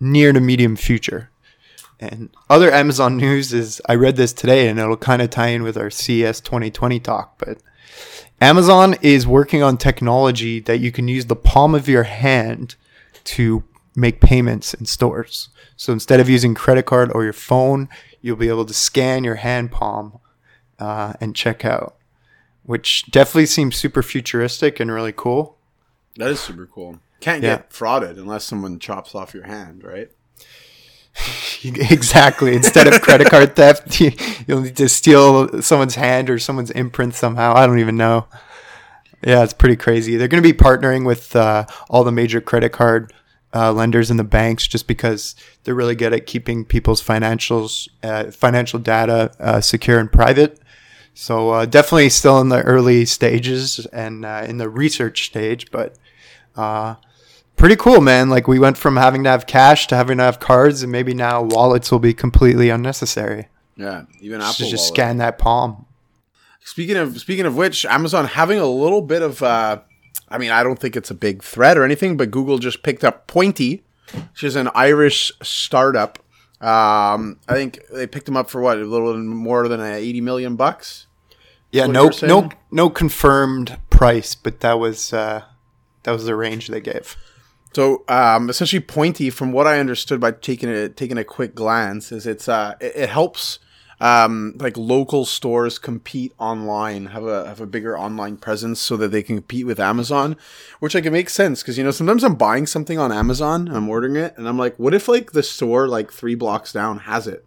near 0.00 0.32
to 0.32 0.40
medium 0.40 0.76
future. 0.76 1.30
And 2.00 2.30
other 2.50 2.70
Amazon 2.72 3.16
news 3.16 3.52
is 3.52 3.80
I 3.88 3.94
read 3.94 4.16
this 4.16 4.32
today, 4.32 4.68
and 4.68 4.78
it'll 4.78 4.96
kind 4.96 5.22
of 5.22 5.30
tie 5.30 5.48
in 5.48 5.62
with 5.62 5.76
our 5.76 5.90
CES 5.90 6.40
2020 6.40 7.00
talk, 7.00 7.38
but 7.38 7.58
Amazon 8.40 8.96
is 9.00 9.26
working 9.26 9.62
on 9.62 9.76
technology 9.76 10.60
that 10.60 10.78
you 10.80 10.90
can 10.92 11.08
use 11.08 11.26
the 11.26 11.36
palm 11.36 11.74
of 11.74 11.88
your 11.88 12.02
hand 12.02 12.74
to 13.24 13.62
make 13.94 14.20
payments 14.20 14.74
in 14.74 14.84
stores. 14.86 15.48
So 15.76 15.92
instead 15.92 16.20
of 16.20 16.28
using 16.28 16.54
credit 16.54 16.84
card 16.84 17.10
or 17.12 17.24
your 17.24 17.32
phone, 17.32 17.88
you'll 18.20 18.36
be 18.36 18.48
able 18.48 18.64
to 18.66 18.74
scan 18.74 19.22
your 19.24 19.36
hand 19.36 19.70
palm 19.70 20.18
uh, 20.78 21.12
and 21.20 21.34
check 21.36 21.64
out, 21.64 21.96
which 22.64 23.06
definitely 23.10 23.46
seems 23.46 23.76
super 23.76 24.02
futuristic 24.02 24.80
and 24.80 24.90
really 24.90 25.12
cool. 25.12 25.56
That 26.16 26.30
is 26.30 26.40
super 26.40 26.66
cool. 26.66 26.98
Can't 27.20 27.42
Yeah. 27.42 27.56
get 27.56 27.70
frauded 27.70 28.18
unless 28.18 28.44
someone 28.44 28.78
chops 28.78 29.14
off 29.14 29.32
your 29.32 29.44
hand, 29.46 29.82
right? 29.84 30.10
exactly. 31.64 32.54
Instead 32.54 32.86
of 32.86 33.00
credit 33.00 33.30
card 33.30 33.56
theft, 33.56 34.00
you, 34.00 34.12
you'll 34.46 34.62
need 34.62 34.76
to 34.76 34.88
steal 34.88 35.62
someone's 35.62 35.94
hand 35.94 36.30
or 36.30 36.38
someone's 36.38 36.70
imprint 36.70 37.14
somehow. 37.14 37.54
I 37.54 37.66
don't 37.66 37.78
even 37.78 37.96
know. 37.96 38.26
Yeah, 39.22 39.42
it's 39.42 39.54
pretty 39.54 39.76
crazy. 39.76 40.16
They're 40.16 40.28
going 40.28 40.42
to 40.42 40.52
be 40.52 40.56
partnering 40.56 41.06
with 41.06 41.34
uh, 41.34 41.66
all 41.88 42.04
the 42.04 42.12
major 42.12 42.40
credit 42.40 42.72
card 42.72 43.12
uh, 43.54 43.72
lenders 43.72 44.10
and 44.10 44.18
the 44.18 44.24
banks 44.24 44.66
just 44.66 44.86
because 44.86 45.34
they're 45.62 45.74
really 45.74 45.94
good 45.94 46.12
at 46.12 46.26
keeping 46.26 46.64
people's 46.64 47.02
financials, 47.02 47.88
uh, 48.02 48.30
financial 48.30 48.78
data 48.78 49.32
uh, 49.38 49.60
secure 49.60 49.98
and 49.98 50.12
private. 50.12 50.60
So 51.14 51.50
uh, 51.50 51.64
definitely 51.64 52.10
still 52.10 52.40
in 52.40 52.48
the 52.48 52.62
early 52.62 53.04
stages 53.04 53.86
and 53.86 54.24
uh, 54.24 54.44
in 54.46 54.58
the 54.58 54.68
research 54.68 55.26
stage, 55.26 55.70
but 55.70 55.96
pretty 57.56 57.76
cool, 57.76 58.00
man. 58.00 58.30
Like 58.30 58.46
we 58.48 58.58
went 58.58 58.76
from 58.78 58.96
having 58.96 59.24
to 59.24 59.30
have 59.30 59.46
cash 59.46 59.86
to 59.88 59.96
having 59.96 60.18
to 60.18 60.24
have 60.24 60.40
cards, 60.40 60.82
and 60.82 60.90
maybe 60.92 61.14
now 61.14 61.42
wallets 61.42 61.90
will 61.90 61.98
be 61.98 62.14
completely 62.14 62.68
unnecessary. 62.70 63.48
Yeah, 63.76 64.04
even 64.20 64.40
Just, 64.40 64.60
Apple. 64.60 64.70
just 64.70 64.82
Wallet. 64.82 64.94
scan 64.94 65.16
that 65.18 65.38
palm. 65.38 65.86
Speaking 66.64 66.96
of 66.96 67.18
speaking 67.20 67.44
of 67.46 67.56
which, 67.56 67.84
Amazon 67.84 68.26
having 68.26 68.58
a 68.58 68.66
little 68.66 69.02
bit 69.02 69.22
of 69.22 69.42
uh 69.42 69.80
I 70.28 70.38
mean, 70.38 70.50
I 70.50 70.62
don't 70.62 70.78
think 70.78 70.96
it's 70.96 71.10
a 71.10 71.14
big 71.14 71.42
threat 71.42 71.76
or 71.76 71.84
anything, 71.84 72.16
but 72.16 72.30
Google 72.30 72.58
just 72.58 72.82
picked 72.82 73.04
up 73.04 73.26
Pointy, 73.26 73.84
which 74.32 74.42
is 74.42 74.56
an 74.56 74.70
Irish 74.74 75.30
startup. 75.42 76.18
Um, 76.60 77.38
I 77.46 77.52
think 77.54 77.80
they 77.92 78.06
picked 78.06 78.24
them 78.26 78.36
up 78.36 78.48
for 78.48 78.60
what 78.60 78.78
a 78.78 78.84
little 78.84 79.16
more 79.18 79.68
than 79.68 79.80
uh, 79.80 79.84
eighty 79.84 80.20
million 80.20 80.56
bucks. 80.56 81.06
Yeah, 81.72 81.86
no, 81.86 82.10
no, 82.22 82.50
no 82.70 82.88
confirmed 82.88 83.78
price, 83.90 84.34
but 84.36 84.60
that 84.60 84.78
was 84.78 85.12
uh, 85.12 85.42
that 86.04 86.12
was 86.12 86.24
the 86.24 86.36
range 86.36 86.68
they 86.68 86.80
gave. 86.80 87.16
So 87.74 88.04
um, 88.08 88.48
essentially, 88.48 88.80
Pointy, 88.80 89.30
from 89.30 89.52
what 89.52 89.66
I 89.66 89.80
understood 89.80 90.20
by 90.20 90.30
taking 90.32 90.68
a 90.68 90.88
taking 90.88 91.18
a 91.18 91.24
quick 91.24 91.54
glance, 91.54 92.12
is 92.12 92.26
it's 92.26 92.48
uh, 92.48 92.74
it, 92.80 92.92
it 92.94 93.08
helps 93.08 93.58
um, 94.00 94.54
like 94.58 94.76
local 94.76 95.24
stores 95.24 95.78
compete 95.78 96.32
online, 96.38 97.06
have 97.06 97.24
a 97.24 97.46
have 97.48 97.60
a 97.60 97.66
bigger 97.66 97.98
online 97.98 98.36
presence, 98.36 98.80
so 98.80 98.96
that 98.96 99.08
they 99.08 99.22
can 99.22 99.36
compete 99.38 99.66
with 99.66 99.80
Amazon, 99.80 100.36
which 100.78 100.94
like 100.94 101.04
it 101.04 101.10
makes 101.10 101.32
sense 101.32 101.62
because 101.62 101.76
you 101.76 101.84
know 101.84 101.90
sometimes 101.90 102.22
I'm 102.22 102.36
buying 102.36 102.66
something 102.66 102.98
on 102.98 103.10
Amazon, 103.10 103.66
and 103.66 103.76
I'm 103.76 103.88
ordering 103.88 104.16
it, 104.16 104.34
and 104.36 104.48
I'm 104.48 104.58
like, 104.58 104.78
what 104.78 104.94
if 104.94 105.08
like 105.08 105.32
the 105.32 105.42
store 105.42 105.88
like 105.88 106.12
three 106.12 106.34
blocks 106.36 106.72
down 106.72 107.00
has 107.00 107.26
it? 107.26 107.44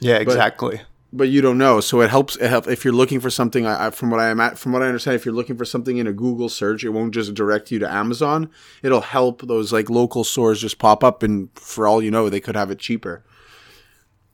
Yeah, 0.00 0.16
exactly. 0.16 0.78
but 0.78 0.86
you 1.12 1.40
don't 1.40 1.58
know. 1.58 1.80
So 1.80 2.00
it 2.00 2.10
helps. 2.10 2.36
It 2.36 2.48
help 2.48 2.68
if 2.68 2.84
you're 2.84 2.94
looking 2.94 3.20
for 3.20 3.30
something. 3.30 3.66
I- 3.66 3.90
from 3.90 4.10
what 4.10 4.20
I 4.20 4.28
am 4.28 4.40
at, 4.40 4.58
from 4.58 4.72
what 4.72 4.82
I 4.82 4.86
understand, 4.86 5.16
if 5.16 5.24
you're 5.24 5.34
looking 5.34 5.56
for 5.56 5.64
something 5.64 5.96
in 5.98 6.06
a 6.06 6.12
Google 6.12 6.48
search, 6.48 6.84
it 6.84 6.90
won't 6.90 7.12
just 7.14 7.34
direct 7.34 7.70
you 7.70 7.78
to 7.80 7.90
Amazon. 7.92 8.50
It'll 8.82 9.00
help 9.00 9.42
those 9.42 9.72
like 9.72 9.90
local 9.90 10.24
stores 10.24 10.60
just 10.60 10.78
pop 10.78 11.02
up, 11.02 11.22
and 11.22 11.48
for 11.54 11.86
all 11.86 12.02
you 12.02 12.10
know, 12.10 12.28
they 12.28 12.40
could 12.40 12.56
have 12.56 12.70
it 12.70 12.78
cheaper. 12.78 13.24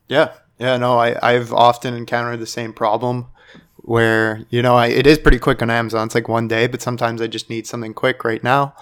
Yeah, 0.09 0.33
yeah. 0.59 0.77
No, 0.77 0.99
I 0.99 1.17
I've 1.23 1.53
often 1.53 1.95
encountered 1.95 2.41
the 2.41 2.47
same 2.47 2.73
problem 2.73 3.27
where 3.77 4.45
you 4.51 4.63
know 4.63 4.75
I, 4.77 4.89
it 4.89 5.07
is 5.07 5.19
pretty 5.19 5.39
quick 5.39 5.63
on 5.63 5.71
Amazon. 5.71 6.07
It's 6.07 6.15
like 6.15 6.29
one 6.29 6.49
day, 6.49 6.67
but 6.67 6.83
sometimes 6.83 7.21
I 7.23 7.27
just 7.27 7.49
need 7.51 7.67
something 7.67 7.95
quick 7.95 8.25
right 8.25 8.43
now. 8.43 8.75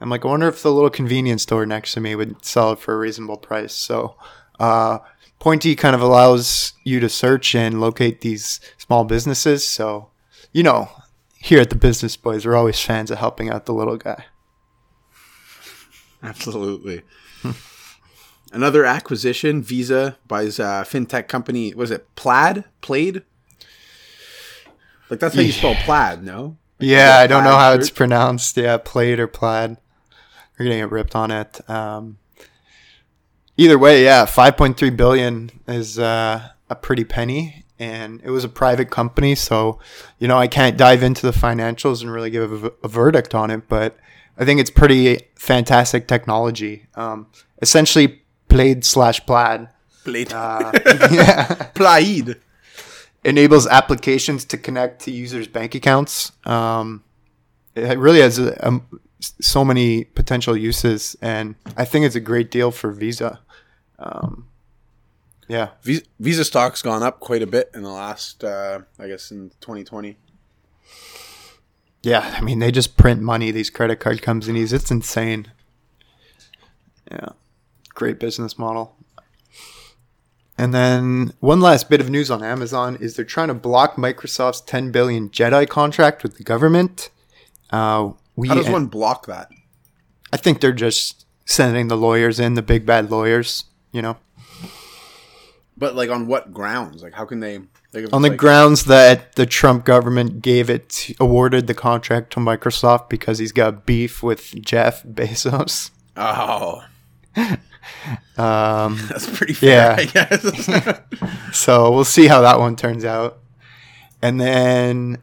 I'm 0.00 0.10
like, 0.10 0.24
I 0.24 0.28
wonder 0.28 0.48
if 0.48 0.62
the 0.62 0.72
little 0.72 0.90
convenience 0.90 1.42
store 1.44 1.64
next 1.64 1.92
to 1.94 2.00
me 2.00 2.16
would 2.16 2.44
sell 2.44 2.72
it 2.72 2.80
for 2.80 2.92
a 2.94 2.98
reasonable 2.98 3.36
price. 3.36 3.72
So, 3.72 4.16
uh, 4.58 4.98
Pointy 5.42 5.74
kind 5.74 5.96
of 5.96 6.00
allows 6.00 6.74
you 6.84 7.00
to 7.00 7.08
search 7.08 7.52
and 7.56 7.80
locate 7.80 8.20
these 8.20 8.60
small 8.78 9.02
businesses. 9.02 9.66
So, 9.66 10.08
you 10.52 10.62
know, 10.62 10.88
here 11.36 11.60
at 11.60 11.68
the 11.68 11.74
Business 11.74 12.16
Boys, 12.16 12.46
we're 12.46 12.54
always 12.54 12.78
fans 12.78 13.10
of 13.10 13.18
helping 13.18 13.50
out 13.50 13.66
the 13.66 13.74
little 13.74 13.96
guy. 13.96 14.26
Absolutely. 16.22 17.02
Another 18.52 18.84
acquisition: 18.84 19.64
Visa 19.64 20.16
buys 20.28 20.60
uh, 20.60 20.84
fintech 20.84 21.26
company. 21.26 21.74
Was 21.74 21.90
it 21.90 22.06
Plaid? 22.14 22.64
Plaid? 22.80 23.24
Like 25.10 25.18
that's 25.18 25.34
how 25.34 25.40
you 25.40 25.50
spell 25.50 25.74
plaid, 25.74 26.22
no? 26.22 26.56
Yeah, 26.78 27.16
I 27.16 27.26
don't 27.26 27.42
know 27.42 27.56
how 27.56 27.72
shirt? 27.72 27.80
it's 27.80 27.90
pronounced. 27.90 28.56
Yeah, 28.56 28.76
plaid 28.76 29.18
or 29.18 29.26
plaid. 29.26 29.76
We're 30.56 30.66
gonna 30.66 30.76
get 30.76 30.92
ripped 30.92 31.16
on 31.16 31.32
it. 31.32 31.68
Um, 31.68 32.18
either 33.56 33.78
way, 33.78 34.04
yeah, 34.04 34.24
five 34.24 34.56
point 34.56 34.76
three 34.76 34.90
billion 34.90 35.50
is 35.66 35.98
uh, 35.98 36.48
a 36.70 36.74
pretty 36.74 37.04
penny, 37.04 37.64
and 37.78 38.20
it 38.24 38.30
was 38.30 38.44
a 38.44 38.48
private 38.48 38.90
company, 38.90 39.34
so 39.34 39.78
you 40.18 40.28
know 40.28 40.38
I 40.38 40.48
can't 40.48 40.76
dive 40.76 41.02
into 41.02 41.26
the 41.26 41.36
financials 41.36 42.02
and 42.02 42.12
really 42.12 42.30
give 42.30 42.64
a, 42.64 42.72
a 42.82 42.88
verdict 42.88 43.34
on 43.34 43.50
it, 43.50 43.68
but 43.68 43.96
I 44.38 44.44
think 44.44 44.60
it's 44.60 44.70
pretty 44.70 45.20
fantastic 45.36 46.08
technology. 46.08 46.86
Um, 46.94 47.26
essentially, 47.60 48.22
plaid 48.48 48.84
slash 48.84 49.24
plaid. 49.26 49.68
Plaid. 50.04 50.32
Uh, 50.32 50.72
yeah 51.10 51.70
Plaid. 51.74 52.40
enables 53.24 53.66
applications 53.66 54.44
to 54.46 54.58
connect 54.58 55.02
to 55.02 55.10
users' 55.10 55.46
bank 55.46 55.74
accounts. 55.74 56.32
Um, 56.44 57.04
it 57.74 57.98
really 57.98 58.20
has 58.20 58.38
a, 58.38 58.52
a, 58.60 58.80
so 59.22 59.64
many 59.64 60.04
potential 60.04 60.56
uses, 60.56 61.16
and 61.22 61.54
I 61.76 61.84
think 61.84 62.04
it's 62.04 62.14
a 62.16 62.20
great 62.20 62.50
deal 62.50 62.70
for 62.70 62.90
Visa. 62.92 63.40
Um, 63.98 64.48
yeah, 65.48 65.70
Visa, 65.82 66.02
Visa 66.18 66.44
stock's 66.44 66.82
gone 66.82 67.02
up 67.02 67.20
quite 67.20 67.42
a 67.42 67.46
bit 67.46 67.70
in 67.74 67.82
the 67.82 67.90
last, 67.90 68.42
uh, 68.42 68.80
I 68.98 69.08
guess, 69.08 69.30
in 69.30 69.50
2020. 69.60 70.16
yeah. 72.02 72.34
I 72.36 72.40
mean, 72.40 72.58
they 72.58 72.70
just 72.72 72.96
print 72.96 73.20
money. 73.20 73.50
These 73.50 73.70
credit 73.70 73.96
card 74.00 74.22
companies, 74.22 74.72
it's 74.72 74.90
insane. 74.90 75.52
Yeah, 77.10 77.30
great 77.94 78.18
business 78.18 78.58
model. 78.58 78.96
And 80.58 80.72
then 80.72 81.32
one 81.40 81.60
last 81.60 81.88
bit 81.90 82.00
of 82.00 82.10
news 82.10 82.30
on 82.30 82.42
Amazon 82.42 82.96
is 82.96 83.16
they're 83.16 83.24
trying 83.24 83.48
to 83.48 83.54
block 83.54 83.96
Microsoft's 83.96 84.60
10 84.60 84.92
billion 84.92 85.30
Jedi 85.30 85.68
contract 85.68 86.22
with 86.22 86.36
the 86.36 86.44
government. 86.44 87.10
Uh, 87.70 88.12
we 88.36 88.48
How 88.48 88.54
does 88.54 88.68
one 88.68 88.86
block 88.86 89.26
that? 89.26 89.50
I 90.32 90.36
think 90.36 90.60
they're 90.60 90.72
just 90.72 91.26
sending 91.44 91.88
the 91.88 91.96
lawyers 91.96 92.40
in, 92.40 92.54
the 92.54 92.62
big 92.62 92.86
bad 92.86 93.10
lawyers, 93.10 93.64
you 93.92 94.00
know, 94.02 94.16
But 95.76 95.94
like 95.94 96.10
on 96.10 96.26
what 96.26 96.52
grounds? 96.52 97.02
Like 97.02 97.12
how 97.14 97.24
can 97.24 97.40
they? 97.40 97.60
Like, 97.92 98.10
on 98.10 98.22
the 98.22 98.30
like, 98.30 98.38
grounds 98.38 98.84
that 98.86 99.34
the 99.34 99.44
Trump 99.44 99.84
government 99.84 100.40
gave 100.40 100.70
it, 100.70 101.14
awarded 101.20 101.66
the 101.66 101.74
contract 101.74 102.32
to 102.32 102.40
Microsoft 102.40 103.10
because 103.10 103.38
he's 103.38 103.52
got 103.52 103.84
beef 103.84 104.22
with 104.22 104.54
Jeff 104.62 105.02
Bezos. 105.06 105.90
Oh, 106.16 106.82
Um, 108.38 108.98
that's 109.08 109.28
pretty 109.36 109.52
fair. 109.54 109.68
Yeah. 109.68 109.96
I 109.98 110.04
guess. 110.06 111.00
so 111.52 111.90
we'll 111.92 112.04
see 112.04 112.26
how 112.26 112.40
that 112.42 112.58
one 112.58 112.76
turns 112.76 113.04
out. 113.04 113.38
And 114.20 114.40
then 114.40 115.18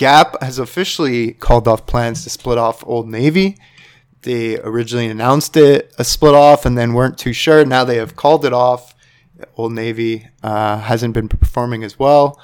Gap 0.00 0.42
has 0.42 0.58
officially 0.58 1.32
called 1.32 1.68
off 1.68 1.84
plans 1.84 2.24
to 2.24 2.30
split 2.30 2.56
off 2.56 2.82
Old 2.86 3.06
Navy. 3.06 3.58
They 4.22 4.58
originally 4.58 5.08
announced 5.08 5.58
it 5.58 5.94
a 5.98 6.04
split 6.04 6.34
off 6.34 6.64
and 6.64 6.78
then 6.78 6.94
weren't 6.94 7.18
too 7.18 7.34
sure. 7.34 7.66
Now 7.66 7.84
they 7.84 7.96
have 7.96 8.16
called 8.16 8.46
it 8.46 8.54
off. 8.54 8.94
Old 9.58 9.72
Navy 9.72 10.26
uh, 10.42 10.78
hasn't 10.78 11.12
been 11.12 11.28
performing 11.28 11.84
as 11.84 11.98
well, 11.98 12.40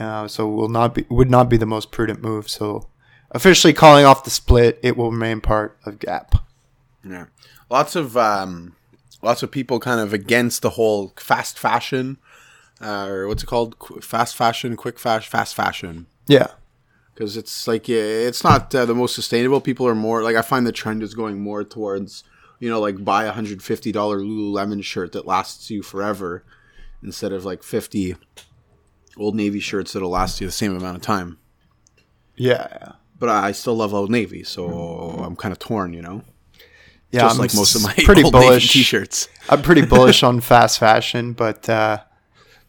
uh, 0.00 0.28
so 0.28 0.48
will 0.48 0.70
not 0.70 0.94
be 0.94 1.04
would 1.10 1.30
not 1.30 1.50
be 1.50 1.58
the 1.58 1.66
most 1.66 1.90
prudent 1.90 2.22
move. 2.22 2.48
So 2.48 2.88
officially 3.32 3.74
calling 3.74 4.06
off 4.06 4.24
the 4.24 4.30
split, 4.30 4.78
it 4.82 4.96
will 4.96 5.12
remain 5.12 5.42
part 5.42 5.76
of 5.84 5.98
Gap. 5.98 6.36
yeah, 7.04 7.26
lots 7.68 7.96
of 7.96 8.16
um, 8.16 8.76
lots 9.20 9.42
of 9.42 9.50
people 9.50 9.78
kind 9.78 10.00
of 10.00 10.14
against 10.14 10.62
the 10.62 10.70
whole 10.70 11.12
fast 11.18 11.58
fashion, 11.58 12.16
uh, 12.80 13.08
or 13.08 13.28
what's 13.28 13.42
it 13.42 13.46
called? 13.46 13.78
Qu- 13.78 14.00
fast 14.00 14.34
fashion, 14.36 14.74
quick 14.74 14.98
fast, 14.98 15.28
fast 15.28 15.54
fashion. 15.54 16.06
Yeah, 16.26 16.48
because 17.18 17.36
it's 17.36 17.66
like 17.66 17.88
yeah, 17.88 17.96
it's 17.98 18.44
not 18.44 18.72
uh, 18.72 18.84
the 18.86 18.94
most 18.94 19.12
sustainable. 19.12 19.60
People 19.60 19.88
are 19.88 19.94
more 19.94 20.22
like 20.22 20.36
I 20.36 20.42
find 20.42 20.64
the 20.64 20.70
trend 20.72 21.02
is 21.02 21.14
going 21.14 21.40
more 21.40 21.64
towards 21.64 22.22
you 22.60 22.70
know 22.70 22.78
like 22.80 23.04
buy 23.04 23.24
a 23.24 23.32
hundred 23.32 23.60
fifty 23.60 23.90
dollar 23.90 24.20
Lululemon 24.20 24.84
shirt 24.84 25.10
that 25.12 25.26
lasts 25.26 25.68
you 25.68 25.82
forever 25.82 26.44
instead 27.02 27.32
of 27.32 27.44
like 27.44 27.64
fifty 27.64 28.14
Old 29.16 29.34
Navy 29.34 29.58
shirts 29.58 29.92
that'll 29.94 30.10
last 30.10 30.40
you 30.40 30.46
the 30.46 30.52
same 30.52 30.76
amount 30.76 30.96
of 30.96 31.02
time. 31.02 31.38
yeah, 32.36 32.92
But 33.18 33.30
I 33.30 33.50
still 33.50 33.74
love 33.74 33.92
Old 33.92 34.10
Navy, 34.10 34.44
so 34.44 34.68
I'm 34.68 35.34
kind 35.34 35.50
of 35.50 35.58
torn, 35.58 35.92
you 35.92 36.02
know. 36.02 36.22
yeah. 37.10 37.22
Just 37.22 37.34
I'm 37.34 37.40
like 37.40 37.54
most 37.54 37.74
of 37.74 37.82
my 37.82 37.94
pretty 38.04 38.22
Old 38.22 38.32
bullish. 38.32 38.62
Navy 38.62 38.66
t-shirts. 38.68 39.28
I'm 39.48 39.62
pretty 39.62 39.84
bullish 39.94 40.22
on 40.22 40.40
fast 40.40 40.78
fashion, 40.78 41.32
but 41.32 41.68
uh, 41.68 41.98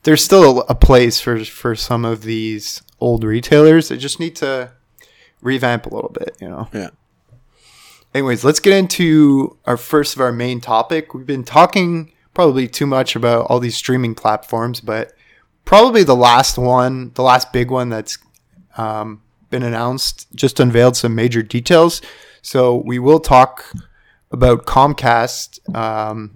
there's 0.02 0.24
still 0.24 0.62
a 0.62 0.74
place 0.74 1.20
for 1.22 1.46
for 1.46 1.76
some 1.76 2.04
of 2.04 2.24
these 2.24 2.82
old 3.00 3.24
retailers. 3.24 3.90
They 3.90 3.98
just 3.98 4.20
need 4.20 4.36
to 4.38 4.72
revamp 5.42 5.86
a 5.86 5.94
little 5.94 6.12
bit, 6.12 6.38
you 6.40 6.50
know. 6.50 6.68
Yeah. 6.74 6.90
Anyways, 8.14 8.44
let's 8.44 8.60
get 8.60 8.74
into 8.74 9.58
our 9.66 9.78
first 9.78 10.16
of 10.16 10.22
our 10.22 10.32
main 10.32 10.62
topic. 10.62 11.14
We've 11.14 11.26
been 11.26 11.44
talking 11.44 12.12
probably 12.34 12.68
too 12.68 12.88
much 12.88 13.16
about 13.16 13.46
all 13.48 13.60
these 13.60 13.78
streaming 13.78 14.16
platforms, 14.16 14.82
but 14.82 15.14
probably 15.66 16.04
the 16.04 16.16
last 16.16 16.58
one, 16.58 17.12
the 17.14 17.22
last 17.22 17.54
big 17.54 17.70
one 17.70 17.90
that's 17.90 18.18
um, 18.78 19.22
been 19.50 19.64
announced, 19.64 20.28
just 20.34 20.60
unveiled 20.60 20.96
some 20.96 21.14
major 21.14 21.44
details. 21.44 22.02
So 22.42 22.76
we 22.76 22.98
will 22.98 23.20
talk 23.20 23.72
about 24.32 24.66
Comcast, 24.66 25.76
um, 25.76 26.34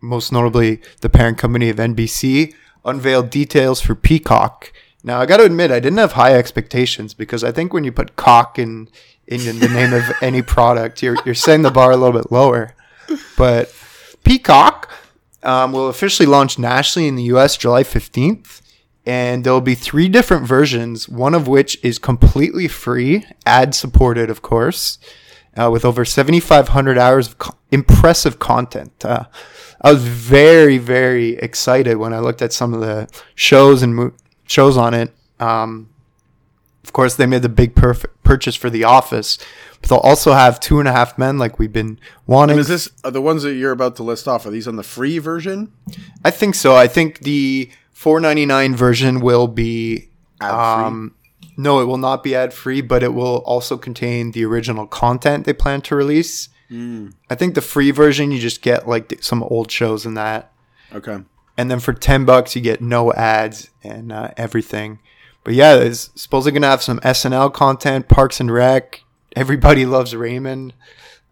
most 0.00 0.32
notably 0.32 0.80
the 1.00 1.08
parent 1.08 1.38
company 1.38 1.68
of 1.68 1.76
NBC, 1.76 2.54
unveiled 2.84 3.30
details 3.30 3.80
for 3.80 3.94
Peacock. 3.94 4.72
Now 5.06 5.20
I 5.20 5.26
got 5.26 5.36
to 5.36 5.44
admit, 5.44 5.70
I 5.70 5.78
didn't 5.78 5.98
have 5.98 6.12
high 6.12 6.34
expectations 6.34 7.14
because 7.14 7.44
I 7.44 7.52
think 7.52 7.72
when 7.72 7.84
you 7.84 7.92
put 7.92 8.16
cock 8.16 8.58
in 8.58 8.88
in 9.28 9.60
the 9.60 9.68
name 9.68 9.92
of 9.92 10.02
any 10.20 10.42
product, 10.42 11.00
you're 11.00 11.16
you're 11.24 11.34
setting 11.34 11.62
the 11.62 11.70
bar 11.70 11.92
a 11.92 11.96
little 11.96 12.20
bit 12.20 12.32
lower. 12.32 12.74
But 13.38 13.72
Peacock 14.24 14.90
um, 15.44 15.70
will 15.72 15.88
officially 15.88 16.26
launch 16.26 16.58
nationally 16.58 17.06
in 17.06 17.14
the 17.14 17.22
U.S. 17.34 17.56
July 17.56 17.84
15th, 17.84 18.60
and 19.06 19.44
there 19.44 19.52
will 19.52 19.60
be 19.60 19.76
three 19.76 20.08
different 20.08 20.44
versions. 20.44 21.08
One 21.08 21.34
of 21.36 21.46
which 21.46 21.78
is 21.84 22.00
completely 22.00 22.66
free, 22.66 23.24
ad 23.46 23.76
supported, 23.76 24.28
of 24.28 24.42
course, 24.42 24.98
uh, 25.56 25.70
with 25.70 25.84
over 25.84 26.04
7,500 26.04 26.98
hours 26.98 27.28
of 27.28 27.38
co- 27.38 27.54
impressive 27.70 28.40
content. 28.40 29.04
Uh, 29.04 29.26
I 29.80 29.92
was 29.92 30.02
very, 30.02 30.78
very 30.78 31.36
excited 31.36 31.96
when 31.96 32.12
I 32.12 32.18
looked 32.18 32.42
at 32.42 32.52
some 32.52 32.74
of 32.74 32.80
the 32.80 33.08
shows 33.36 33.84
and 33.84 33.94
mo- 33.94 34.12
shows 34.46 34.76
on 34.76 34.94
it. 34.94 35.12
Um, 35.40 35.88
of 36.84 36.92
course, 36.92 37.16
they 37.16 37.26
made 37.26 37.42
the 37.42 37.48
big 37.48 37.74
perf- 37.74 38.06
purchase 38.22 38.54
for 38.54 38.70
The 38.70 38.84
Office, 38.84 39.38
but 39.80 39.90
they'll 39.90 39.98
also 39.98 40.32
have 40.32 40.60
Two 40.60 40.78
and 40.78 40.88
a 40.88 40.92
Half 40.92 41.18
Men, 41.18 41.36
like 41.38 41.58
we've 41.58 41.72
been 41.72 41.98
wanting. 42.26 42.52
And 42.52 42.60
is 42.60 42.68
this 42.68 42.88
are 43.04 43.10
the 43.10 43.20
ones 43.20 43.42
that 43.42 43.54
you're 43.54 43.72
about 43.72 43.96
to 43.96 44.02
list 44.02 44.28
off? 44.28 44.46
Are 44.46 44.50
these 44.50 44.68
on 44.68 44.76
the 44.76 44.82
free 44.84 45.18
version? 45.18 45.72
I 46.24 46.30
think 46.30 46.54
so. 46.54 46.76
I 46.76 46.86
think 46.86 47.20
the 47.20 47.70
4.99 47.94 48.74
version 48.76 49.20
will 49.20 49.48
be 49.48 50.10
um, 50.40 51.14
no, 51.56 51.80
it 51.80 51.84
will 51.86 51.96
not 51.98 52.22
be 52.22 52.34
ad 52.34 52.52
free, 52.52 52.82
but 52.82 53.02
it 53.02 53.14
will 53.14 53.38
also 53.38 53.76
contain 53.76 54.30
the 54.32 54.44
original 54.44 54.86
content 54.86 55.44
they 55.46 55.52
plan 55.54 55.80
to 55.82 55.96
release. 55.96 56.50
I 56.70 57.34
think 57.36 57.54
the 57.54 57.60
free 57.62 57.90
version 57.92 58.32
you 58.32 58.40
just 58.40 58.60
get 58.60 58.88
like 58.88 59.18
some 59.22 59.42
old 59.44 59.70
shows 59.70 60.04
and 60.04 60.16
that, 60.16 60.52
Okay. 60.92 61.18
And 61.56 61.70
then 61.70 61.80
for 61.80 61.92
10 61.92 62.24
bucks 62.24 62.54
you 62.54 62.62
get 62.62 62.80
no 62.80 63.12
ads 63.12 63.70
and 63.82 64.12
uh, 64.12 64.30
everything. 64.36 64.98
But 65.44 65.54
yeah, 65.54 65.76
it's 65.76 66.10
supposedly 66.20 66.52
gonna 66.58 66.70
have 66.70 66.82
some 66.82 66.98
SNL 67.00 67.52
content, 67.52 68.08
Parks 68.08 68.40
and 68.40 68.50
Rec. 68.52 69.02
Everybody 69.34 69.86
loves 69.86 70.14
Raymond. 70.14 70.72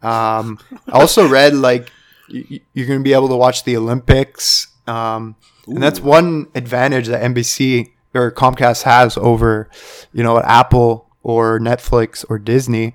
Um, 0.02 0.58
I 0.86 1.00
also 1.00 1.26
read 1.38 1.54
like 1.54 1.90
y- 2.32 2.60
you're 2.72 2.86
gonna 2.86 3.00
be 3.00 3.12
able 3.12 3.28
to 3.28 3.36
watch 3.36 3.64
the 3.64 3.76
Olympics, 3.76 4.68
um, 4.86 5.34
and 5.66 5.82
that's 5.82 6.00
one 6.00 6.46
advantage 6.54 7.08
that 7.08 7.22
NBC 7.22 7.90
or 8.14 8.30
Comcast 8.30 8.84
has 8.84 9.16
over, 9.16 9.68
you 10.12 10.22
know, 10.22 10.38
Apple 10.40 11.08
or 11.24 11.58
Netflix 11.58 12.24
or 12.28 12.38
Disney. 12.38 12.94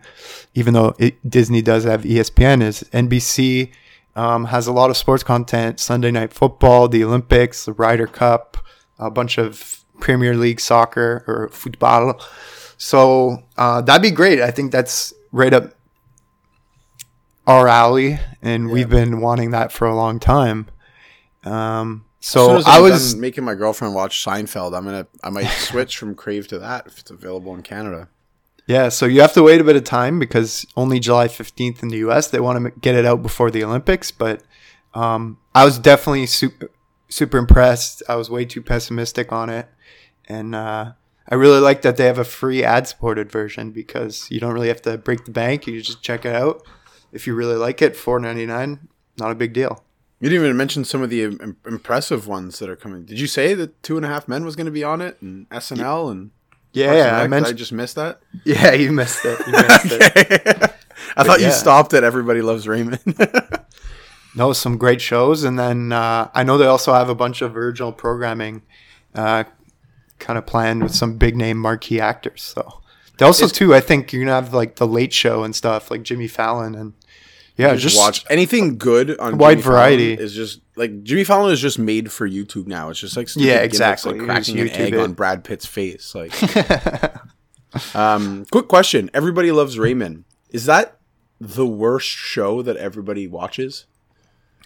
Even 0.54 0.74
though 0.74 0.96
it, 1.00 1.18
Disney 1.30 1.62
does 1.62 1.84
have 1.84 2.04
ESPN, 2.04 2.62
is 2.62 2.84
NBC 2.94 3.72
um, 4.16 4.46
has 4.46 4.68
a 4.68 4.72
lot 4.72 4.90
of 4.90 4.98
sports 4.98 5.24
content: 5.24 5.80
Sunday 5.80 6.12
Night 6.12 6.34
Football, 6.34 6.88
the 6.88 7.04
Olympics, 7.04 7.66
the 7.66 7.74
Ryder 7.74 8.08
Cup, 8.08 8.58
a 8.98 9.10
bunch 9.10 9.38
of 9.38 9.84
Premier 10.00 10.36
League 10.36 10.60
soccer 10.60 11.24
or 11.28 11.50
football. 11.50 12.20
So 12.78 13.44
uh, 13.58 13.82
that'd 13.82 14.02
be 14.02 14.12
great. 14.12 14.42
I 14.42 14.52
think 14.52 14.72
that's 14.72 15.14
right 15.32 15.54
up 15.54 15.74
our 17.46 17.68
alley, 17.68 18.20
and 18.42 18.70
we've 18.70 18.90
been 18.90 19.22
wanting 19.22 19.52
that 19.52 19.72
for 19.72 19.88
a 19.88 19.96
long 19.96 20.20
time. 20.20 20.68
Um, 21.44 22.06
As 22.22 22.28
so 22.28 22.48
soon 22.48 22.58
as 22.58 22.68
I 22.68 22.80
was 22.80 23.16
making 23.16 23.44
my 23.44 23.56
girlfriend 23.56 23.96
watch 23.96 24.24
Seinfeld. 24.24 24.78
I'm 24.78 24.86
gonna 24.86 25.08
I 25.24 25.30
might 25.30 25.48
switch 25.48 25.98
from 25.98 26.16
Crave 26.16 26.48
to 26.50 26.60
that 26.60 26.88
if 26.88 27.00
it's 27.00 27.12
available 27.12 27.54
in 27.56 27.64
Canada. 27.64 28.10
Yeah, 28.70 28.90
so 28.90 29.08
you 29.08 29.22
have 29.22 29.34
to 29.34 29.42
wait 29.42 29.60
a 29.60 29.64
bit 29.64 29.78
of 29.78 29.84
time 29.84 30.20
because 30.20 30.64
only 30.78 31.00
July 31.00 31.28
15th 31.28 31.82
in 31.82 31.88
the 31.88 31.98
US. 32.08 32.28
They 32.28 32.40
want 32.40 32.64
to 32.64 32.80
get 32.80 32.94
it 32.94 33.04
out 33.04 33.24
before 33.24 33.50
the 33.50 33.64
Olympics, 33.64 34.12
but 34.12 34.44
um, 34.94 35.40
I 35.56 35.66
was 35.66 35.80
definitely 35.80 36.28
super, 36.28 36.70
super 37.10 37.40
impressed. 37.40 38.04
I 38.08 38.16
was 38.16 38.30
way 38.30 38.46
too 38.46 38.62
pessimistic 38.62 39.32
on 39.32 39.50
it. 39.50 39.68
And 40.28 40.54
uh, 40.54 40.92
I 41.28 41.34
really 41.34 41.60
like 41.60 41.82
that 41.82 41.98
they 41.98 42.06
have 42.06 42.20
a 42.20 42.24
free 42.24 42.64
ad 42.64 42.88
supported 42.88 43.32
version 43.32 43.72
because 43.72 44.30
you 44.30 44.40
don't 44.40 44.54
really 44.54 44.68
have 44.68 44.84
to 44.84 45.00
break 45.00 45.26
the 45.26 45.32
bank. 45.32 45.66
You 45.66 45.82
just 45.82 46.04
check 46.04 46.24
it 46.24 46.36
out. 46.36 46.62
If 47.12 47.26
you 47.26 47.34
really 47.34 47.56
like 47.56 47.82
it, 47.82 47.96
four 47.96 48.20
ninety 48.20 48.46
nine, 48.46 48.88
not 49.18 49.32
a 49.32 49.36
big 49.36 49.52
deal. 49.52 49.84
You 50.20 50.30
didn't 50.30 50.46
even 50.46 50.58
mention 50.58 50.86
some 50.86 51.02
of 51.02 51.10
the 51.10 51.24
Im- 51.24 51.58
impressive 51.66 52.28
ones 52.28 52.60
that 52.60 52.70
are 52.70 52.76
coming. 52.76 53.04
Did 53.04 53.20
you 53.20 53.26
say 53.26 53.56
that 53.56 53.82
Two 53.82 53.98
and 53.98 54.06
a 54.06 54.10
Half 54.10 54.28
Men 54.28 54.46
was 54.46 54.56
going 54.56 54.66
to 54.66 54.72
be 54.72 54.84
on 54.84 55.02
it 55.02 55.20
and 55.24 55.50
SNL 55.50 56.12
and 56.12 56.30
Yeah, 56.74 57.28
I? 57.32 57.36
I 57.38 57.52
just 57.54 57.72
missed 57.72 57.96
that. 57.96 58.22
Yeah, 58.46 58.74
you 58.74 58.92
missed 58.92 59.26
it. 59.26 59.40
You 59.48 59.52
missed 59.54 59.86
it. 59.92 60.76
I 61.18 61.24
thought 61.24 61.40
you 61.42 61.52
stopped 61.52 61.94
at 61.94 62.04
Everybody 62.04 62.42
Loves 62.42 62.68
Raymond. 62.68 63.00
No, 64.36 64.54
some 64.54 64.78
great 64.78 65.02
shows, 65.02 65.44
and 65.44 65.58
then 65.58 65.92
uh, 65.92 66.30
I 66.36 66.44
know 66.44 66.60
they 66.60 66.68
also 66.68 66.94
have 66.94 67.10
a 67.10 67.16
bunch 67.16 67.42
of 67.42 67.58
original 67.58 67.92
programming, 67.92 68.62
uh, 69.16 69.46
kind 70.20 70.38
of 70.38 70.46
planned 70.46 70.84
with 70.84 70.94
some 70.94 71.18
big 71.18 71.36
name 71.36 71.58
marquee 71.58 72.00
actors. 72.00 72.44
So 72.44 72.82
they 73.18 73.26
also 73.26 73.46
It's- 73.46 73.58
too, 73.58 73.74
I 73.74 73.80
think 73.80 74.14
you're 74.14 74.24
gonna 74.24 74.36
have 74.36 74.54
like 74.54 74.76
the 74.76 74.86
Late 74.86 75.14
Show 75.14 75.44
and 75.44 75.56
stuff, 75.56 75.90
like 75.90 76.04
Jimmy 76.04 76.28
Fallon, 76.28 76.76
and 76.76 76.94
yeah, 77.60 77.72
just 77.74 77.84
just 77.84 77.98
watch 77.98 78.26
anything 78.30 78.78
good 78.78 79.20
on 79.20 79.38
wide 79.38 79.52
Jimmy 79.56 79.62
Fallon 79.64 79.76
variety. 79.76 80.14
is 80.14 80.34
just 80.34 80.62
like 80.76 81.04
Jimmy 81.04 81.24
Fallon 81.24 81.52
is 81.52 81.60
just 81.62 81.78
made 81.78 82.12
for 82.12 82.28
YouTube 82.28 82.68
now. 82.68 82.90
It's 82.90 83.00
just 83.00 83.16
like 83.18 83.28
Yeah, 83.36 83.58
exactly. 83.60 84.14
like 84.18 84.26
cracking 84.26 84.60
an 84.60 84.70
egg 84.70 84.94
it. 84.94 85.00
on 85.00 85.14
Brad 85.14 85.44
Pitt's 85.44 85.66
face. 85.66 86.16
Like, 86.16 86.32
um, 87.96 88.46
quick 88.52 88.68
question: 88.68 89.10
Everybody 89.14 89.52
loves 89.52 89.78
Raymond. 89.78 90.26
Is 90.50 90.66
that 90.66 90.98
the 91.40 91.66
worst 91.68 92.08
show 92.08 92.62
that 92.62 92.78
everybody 92.78 93.28
watches? 93.28 93.86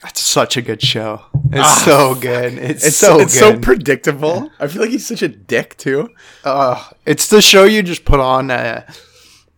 It's 0.06 0.22
such 0.22 0.58
a 0.58 0.62
good 0.62 0.82
show. 0.82 1.22
It's 1.52 1.60
Ah, 1.66 1.82
so 1.86 2.16
good. 2.16 2.54
It's, 2.58 2.86
It's 2.86 2.98
so 2.98 3.20
it's 3.22 3.40
good. 3.40 3.56
so 3.56 3.60
predictable. 3.60 4.52
I 4.60 4.68
feel 4.68 4.82
like 4.82 4.92
he's 4.92 5.08
such 5.08 5.22
a 5.22 5.30
dick 5.30 5.78
too. 5.78 6.10
Uh, 6.44 6.84
it's 7.06 7.30
the 7.30 7.42
show 7.42 7.64
you 7.64 7.82
just 7.84 8.04
put 8.04 8.20
on 8.20 8.52
uh, 8.52 8.86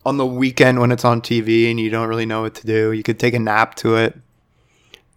on 0.06 0.18
the 0.18 0.26
weekend 0.26 0.80
when 0.80 0.92
it's 0.92 1.04
on 1.06 1.22
TV 1.22 1.70
and 1.72 1.80
you 1.80 1.90
don't 1.90 2.08
really 2.08 2.26
know 2.26 2.42
what 2.44 2.56
to 2.56 2.68
do. 2.68 2.92
You 2.92 3.04
could 3.04 3.20
take 3.20 3.34
a 3.34 3.40
nap 3.40 3.76
to 3.76 3.96
it. 3.96 4.18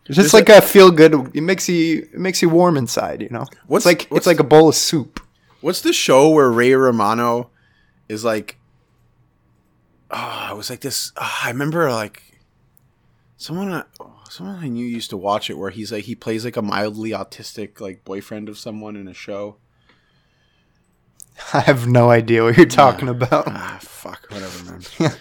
It's 0.06 0.16
just 0.16 0.32
There's 0.32 0.34
like 0.34 0.48
a, 0.48 0.62
feel 0.62 0.90
good. 0.90 1.12
It 1.34 1.42
makes 1.42 1.68
you 1.68 2.08
it 2.12 2.18
makes 2.18 2.40
you 2.40 2.48
warm 2.48 2.76
inside. 2.78 3.20
You 3.20 3.28
know, 3.28 3.44
What's- 3.66 3.84
it's 3.84 3.86
like 3.86 4.08
what's- 4.10 4.20
it's 4.22 4.26
like 4.26 4.40
a 4.40 4.44
bowl 4.44 4.68
of 4.68 4.74
soup. 4.74 5.20
What's 5.60 5.80
the 5.82 5.92
show 5.92 6.30
where 6.30 6.50
Ray 6.50 6.72
Romano 6.72 7.50
is 8.08 8.24
like? 8.24 8.56
Oh, 10.10 10.48
it 10.52 10.56
was 10.56 10.70
like 10.70 10.80
this. 10.80 11.12
ah, 11.18 11.44
I 11.44 11.50
remember 11.50 11.90
like 11.92 12.22
someone. 13.36 13.72
I- 13.72 13.84
Someone 14.30 14.56
I 14.62 14.68
knew 14.68 14.84
used 14.84 15.08
to 15.08 15.16
watch 15.16 15.48
it 15.48 15.56
where 15.56 15.70
he's 15.70 15.90
like 15.90 16.04
he 16.04 16.14
plays 16.14 16.44
like 16.44 16.58
a 16.58 16.60
mildly 16.62 17.12
autistic 17.12 17.80
like 17.80 18.04
boyfriend 18.04 18.50
of 18.50 18.58
someone 18.58 18.94
in 18.94 19.08
a 19.08 19.14
show. 19.14 19.56
I 21.52 21.60
have 21.60 21.86
no 21.86 22.10
idea 22.10 22.42
what 22.44 22.56
you're 22.56 22.66
talking 22.66 23.08
about. 23.08 23.44
Ah, 23.48 23.78
fuck, 23.80 24.26
whatever, 24.30 24.80
man. 25.00 25.12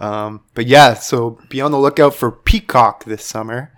Um, 0.00 0.42
but 0.54 0.66
yeah, 0.66 0.92
so 0.94 1.38
be 1.48 1.62
on 1.62 1.70
the 1.72 1.78
lookout 1.78 2.14
for 2.14 2.30
Peacock 2.30 3.04
this 3.04 3.24
summer, 3.24 3.72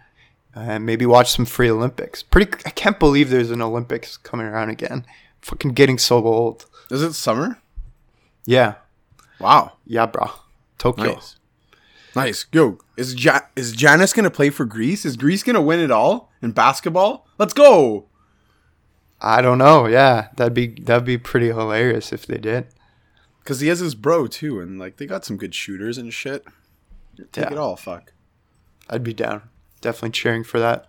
and 0.56 0.84
maybe 0.84 1.06
watch 1.06 1.30
some 1.30 1.44
free 1.46 1.70
Olympics. 1.70 2.22
Pretty, 2.24 2.52
I 2.66 2.70
can't 2.70 2.98
believe 2.98 3.30
there's 3.30 3.52
an 3.52 3.62
Olympics 3.62 4.16
coming 4.16 4.46
around 4.46 4.70
again. 4.70 5.06
Fucking 5.42 5.72
getting 5.74 5.98
so 5.98 6.24
old. 6.26 6.66
Is 6.90 7.00
it 7.02 7.12
summer? 7.12 7.58
Yeah, 8.44 8.74
Wow, 9.38 9.74
yeah, 9.86 10.06
bro. 10.06 10.30
Tokyo. 10.78 11.14
nice, 11.14 11.36
nice. 12.16 12.46
Yo, 12.52 12.78
is 12.96 13.14
ja- 13.24 13.40
is 13.54 13.76
Giannis 13.76 14.14
gonna 14.14 14.30
play 14.30 14.50
for 14.50 14.64
Greece? 14.64 15.04
Is 15.04 15.16
Greece 15.16 15.44
gonna 15.44 15.62
win 15.62 15.78
it 15.78 15.92
all 15.92 16.32
in 16.42 16.50
basketball? 16.52 17.28
Let's 17.38 17.52
go. 17.54 18.06
I 19.20 19.40
don't 19.42 19.58
know. 19.58 19.86
Yeah, 19.86 20.28
that'd 20.36 20.54
be 20.54 20.68
that'd 20.68 21.04
be 21.06 21.18
pretty 21.18 21.48
hilarious 21.48 22.12
if 22.12 22.26
they 22.26 22.38
did. 22.38 22.66
Cause 23.44 23.60
he 23.60 23.68
has 23.68 23.78
his 23.78 23.94
bro 23.94 24.26
too, 24.26 24.60
and 24.60 24.78
like 24.78 24.96
they 24.96 25.06
got 25.06 25.24
some 25.24 25.36
good 25.36 25.54
shooters 25.54 25.98
and 25.98 26.12
shit. 26.12 26.44
Take 27.32 27.44
Yeah. 27.46 27.52
it 27.52 27.58
all, 27.58 27.76
fuck. 27.76 28.12
I'd 28.90 29.04
be 29.04 29.14
down. 29.14 29.42
Definitely 29.80 30.10
cheering 30.10 30.44
for 30.44 30.58
that. 30.60 30.86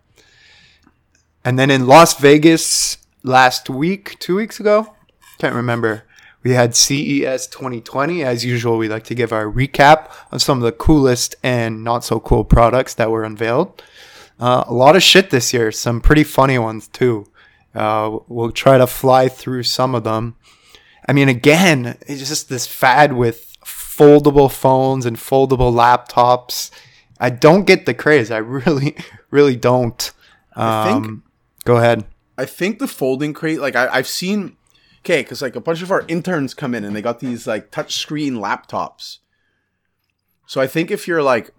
And 1.46 1.58
then 1.58 1.70
in 1.72 1.88
Las 1.88 2.20
Vegas 2.20 2.98
last 3.24 3.70
week, 3.70 4.18
two 4.20 4.36
weeks 4.36 4.60
ago, 4.60 4.94
can't 5.40 5.56
remember. 5.56 6.04
We 6.44 6.52
had 6.52 6.76
CES 6.76 7.48
2020. 7.48 8.24
As 8.24 8.44
usual, 8.46 8.78
we 8.78 8.88
like 8.88 9.04
to 9.06 9.16
give 9.16 9.32
our 9.32 9.46
recap 9.46 10.10
of 10.32 10.42
some 10.42 10.58
of 10.58 10.64
the 10.64 10.72
coolest 10.72 11.36
and 11.44 11.84
not 11.84 12.04
so 12.04 12.20
cool 12.20 12.44
products 12.44 12.94
that 12.96 13.10
were 13.12 13.24
unveiled. 13.24 13.82
Uh, 14.40 14.64
a 14.68 14.74
lot 14.74 14.96
of 14.96 15.04
shit 15.04 15.30
this 15.30 15.54
year, 15.54 15.72
some 15.72 16.00
pretty 16.02 16.24
funny 16.24 16.58
ones 16.60 16.88
too. 16.88 17.28
Uh, 17.76 18.20
we'll 18.28 18.52
try 18.52 18.78
to 18.78 18.88
fly 18.88 19.28
through 19.28 19.64
some 19.64 19.94
of 19.96 20.04
them. 20.04 20.36
I 21.08 21.14
mean, 21.14 21.30
again, 21.30 21.98
it's 22.08 22.28
just 22.28 22.50
this 22.50 22.68
fad 22.68 23.14
with 23.14 23.56
foldable 23.66 24.52
phones 24.52 25.06
and 25.06 25.18
foldable 25.18 25.72
laptops. 25.74 26.70
I 27.20 27.30
don't 27.30 27.66
get 27.66 27.86
the 27.86 27.94
craze. 27.94 28.32
I 28.32 28.38
really, 28.38 28.96
really 29.32 29.56
don't. 29.56 30.12
I 30.56 30.86
think- 30.92 31.06
Um, 31.06 31.24
go 31.66 31.78
ahead. 31.78 32.06
I 32.38 32.46
think 32.46 32.78
the 32.80 32.88
folding 32.88 33.34
crate, 33.34 33.60
like 33.60 33.76
I, 33.76 33.88
I've 33.88 34.08
seen, 34.08 34.58
okay, 35.00 35.22
because 35.24 35.42
like 35.42 35.56
a 35.56 35.60
bunch 35.62 35.82
of 35.82 35.90
our 35.92 36.06
interns 36.08 36.54
come 36.54 36.76
in 36.76 36.84
and 36.84 36.96
they 36.96 37.02
got 37.02 37.20
these 37.20 37.48
like 37.48 37.72
touchscreen 37.72 38.34
laptops. 38.34 39.18
So 40.46 40.62
I 40.62 40.68
think 40.68 40.92
if 40.92 41.08
you're 41.08 41.24
like, 41.24 41.52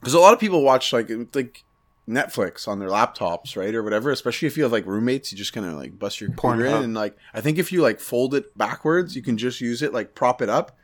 because 0.00 0.14
a 0.14 0.18
lot 0.18 0.32
of 0.34 0.40
people 0.40 0.62
watch 0.62 0.92
like 0.92 1.08
like 1.34 1.62
Netflix 2.08 2.66
on 2.66 2.78
their 2.78 2.88
laptops, 2.88 3.56
right, 3.56 3.74
or 3.74 3.82
whatever. 3.82 4.10
Especially 4.10 4.48
if 4.48 4.56
you 4.56 4.62
have 4.62 4.72
like 4.72 4.86
roommates, 4.86 5.30
you 5.30 5.38
just 5.38 5.52
kind 5.52 5.66
of 5.66 5.74
like 5.74 5.98
bust 5.98 6.20
your 6.20 6.30
computer 6.30 6.66
in, 6.66 6.82
and 6.84 6.94
like 6.94 7.16
I 7.34 7.40
think 7.40 7.58
if 7.58 7.70
you 7.70 7.82
like 7.82 8.00
fold 8.00 8.34
it 8.34 8.56
backwards, 8.56 9.14
you 9.14 9.22
can 9.22 9.36
just 9.36 9.60
use 9.60 9.82
it 9.82 9.92
like 9.92 10.14
prop 10.14 10.40
it 10.40 10.48
up, 10.48 10.76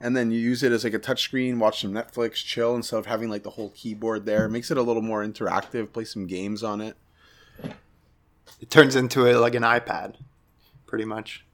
and 0.00 0.16
then 0.16 0.30
you 0.30 0.38
use 0.38 0.62
it 0.62 0.72
as 0.72 0.82
like 0.84 0.94
a 0.94 0.98
touchscreen, 0.98 1.58
watch 1.58 1.80
some 1.80 1.92
Netflix, 1.92 2.34
chill 2.44 2.74
instead 2.74 2.98
of 2.98 3.06
having 3.06 3.30
like 3.30 3.44
the 3.44 3.50
whole 3.50 3.70
keyboard 3.70 4.26
there. 4.26 4.46
It 4.46 4.50
makes 4.50 4.70
it 4.70 4.76
a 4.76 4.82
little 4.82 5.02
more 5.02 5.24
interactive. 5.24 5.92
Play 5.92 6.04
some 6.04 6.26
games 6.26 6.62
on 6.64 6.80
it. 6.80 6.96
It 8.60 8.70
turns 8.70 8.96
into 8.96 9.26
it 9.26 9.36
like 9.36 9.54
an 9.54 9.62
iPad, 9.62 10.14
pretty 10.86 11.04
much. 11.04 11.44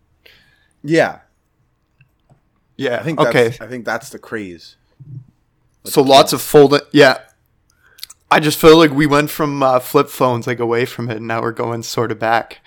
Yeah, 0.82 1.20
Yeah. 2.76 2.96
I 2.98 3.02
think 3.02 3.20
okay. 3.20 3.48
I 3.60 3.66
think 3.66 3.84
that's 3.84 4.08
the 4.10 4.18
craze. 4.18 4.76
So 5.84 6.02
lots 6.02 6.32
of 6.32 6.40
folding. 6.40 6.80
Yeah. 6.92 7.18
I 8.30 8.40
just 8.40 8.58
feel 8.60 8.76
like 8.76 8.92
we 8.92 9.06
went 9.06 9.30
from 9.30 9.62
uh, 9.62 9.80
flip 9.80 10.08
phones 10.08 10.46
like 10.46 10.60
away 10.60 10.84
from 10.84 11.10
it, 11.10 11.16
and 11.16 11.26
now 11.26 11.42
we're 11.42 11.52
going 11.52 11.82
sort 11.82 12.12
of 12.12 12.18
back. 12.18 12.58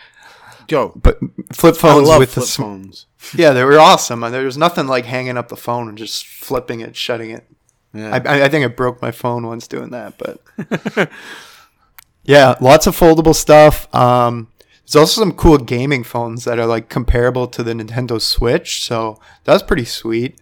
Yo, 0.70 0.90
But 0.96 1.20
flip 1.54 1.76
phones 1.76 2.08
with 2.10 2.32
flip 2.34 2.44
the 2.44 2.48
sm- 2.50 2.62
phones. 2.62 3.06
yeah, 3.36 3.52
they 3.52 3.64
were 3.64 3.80
awesome. 3.80 4.24
And 4.24 4.34
there 4.34 4.46
was 4.46 4.58
nothing 4.58 4.88
like 4.88 5.06
hanging 5.06 5.38
up 5.38 5.50
the 5.50 5.56
phone 5.58 5.88
and 5.90 5.98
just 5.98 6.26
flipping 6.26 6.80
it, 6.82 6.96
shutting 6.96 7.32
it. 7.32 7.46
Yeah. 7.94 8.10
I, 8.26 8.38
I- 8.40 8.46
I 8.46 8.50
think 8.50 8.66
I 8.66 8.70
broke 8.70 9.02
my 9.02 9.12
phone 9.12 9.46
once 9.46 9.68
doing 9.68 9.90
that, 9.92 10.18
but 10.18 10.42
yeah, 12.24 12.56
lots 12.62 12.88
of 12.88 12.98
foldable 12.98 13.36
stuff. 13.36 13.94
Um, 13.94 14.48
there's 14.86 14.96
also 14.96 15.22
some 15.22 15.34
cool 15.34 15.58
gaming 15.58 16.04
phones 16.04 16.46
that 16.46 16.60
are 16.60 16.66
like 16.66 16.90
comparable 16.90 17.48
to 17.48 17.64
the 17.64 17.74
Nintendo 17.74 18.20
Switch, 18.22 18.84
so 18.84 19.20
that's 19.44 19.64
pretty 19.64 19.86
sweet. 19.86 20.40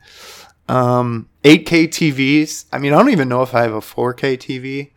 Um, 0.67 1.27
8K 1.43 1.87
TVs. 1.89 2.65
I 2.71 2.77
mean, 2.77 2.93
I 2.93 2.97
don't 2.97 3.09
even 3.11 3.27
know 3.27 3.41
if 3.41 3.53
I 3.53 3.63
have 3.63 3.73
a 3.73 3.81
4K 3.81 4.37
TV, 4.37 4.90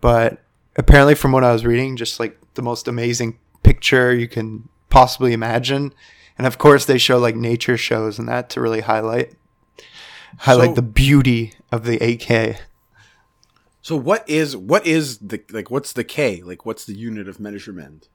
but 0.00 0.42
apparently, 0.76 1.14
from 1.14 1.32
what 1.32 1.44
I 1.44 1.52
was 1.52 1.64
reading, 1.64 1.96
just 1.96 2.18
like 2.20 2.38
the 2.54 2.62
most 2.62 2.88
amazing 2.88 3.38
picture 3.62 4.14
you 4.14 4.28
can 4.28 4.68
possibly 4.90 5.32
imagine. 5.32 5.92
And 6.38 6.46
of 6.46 6.58
course, 6.58 6.84
they 6.84 6.98
show 6.98 7.18
like 7.18 7.34
nature 7.36 7.76
shows 7.76 8.18
and 8.18 8.28
that 8.28 8.50
to 8.50 8.60
really 8.60 8.80
highlight 8.82 9.34
highlight 10.38 10.70
So- 10.70 10.74
the 10.74 10.82
beauty 10.82 11.54
of 11.72 11.84
the 11.84 11.98
8K. 11.98 12.58
so 13.80 13.96
what 13.96 14.28
is 14.28 14.56
what 14.56 14.86
is 14.86 15.18
the 15.18 15.40
like? 15.50 15.70
What's 15.70 15.92
the 15.92 16.04
K? 16.04 16.42
Like, 16.42 16.66
what's 16.66 16.84
the 16.84 16.94
unit 16.94 17.28
of 17.28 17.40
measurement? 17.40 18.08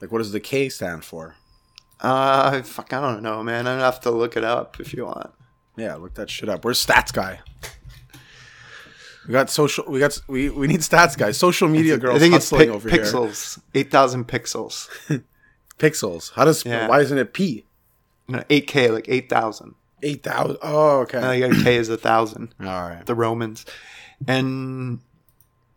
Like, 0.00 0.10
what 0.10 0.18
does 0.18 0.32
the 0.32 0.40
K 0.40 0.68
stand 0.70 1.04
for? 1.04 1.36
Uh, 2.00 2.62
fuck, 2.62 2.92
I 2.94 3.00
don't 3.00 3.22
know, 3.22 3.42
man. 3.42 3.66
I'm 3.66 3.74
gonna 3.74 3.84
have 3.84 4.00
to 4.00 4.10
look 4.10 4.36
it 4.36 4.44
up 4.44 4.80
if 4.80 4.94
you 4.94 5.04
want. 5.04 5.30
Yeah, 5.76 5.96
look 5.96 6.14
that 6.14 6.30
shit 6.30 6.48
up. 6.48 6.64
Where's 6.64 6.84
stats 6.84 7.12
guy? 7.12 7.40
We 9.26 9.32
got 9.32 9.50
social. 9.50 9.84
We 9.88 10.00
got 10.00 10.20
we 10.28 10.48
we 10.50 10.66
need 10.66 10.80
stats 10.80 11.16
guys. 11.16 11.36
Social 11.36 11.68
media 11.68 11.98
girls 11.98 12.16
I 12.16 12.18
think 12.18 12.34
it's 12.34 12.52
over 12.52 12.88
here. 12.88 13.02
pixels, 13.02 13.60
eight 13.74 13.90
thousand 13.90 14.28
pixels. 14.28 14.88
Pixels. 15.78 16.32
How 16.34 16.44
does? 16.44 16.64
Yeah. 16.64 16.88
Why 16.88 17.00
isn't 17.00 17.16
it 17.16 17.32
P? 17.32 17.64
No, 18.28 18.44
eight 18.50 18.66
K, 18.66 18.90
like 18.90 19.08
eight 19.08 19.28
thousand. 19.30 19.74
Eight 20.02 20.22
thousand. 20.22 20.58
Oh, 20.62 21.00
okay. 21.00 21.40
Think 21.40 21.54
a 21.58 21.64
K 21.64 21.76
is 21.76 21.88
a 21.88 21.96
thousand. 21.96 22.54
All 22.60 22.66
right. 22.66 23.04
The 23.04 23.14
Romans, 23.14 23.64
and 24.28 25.00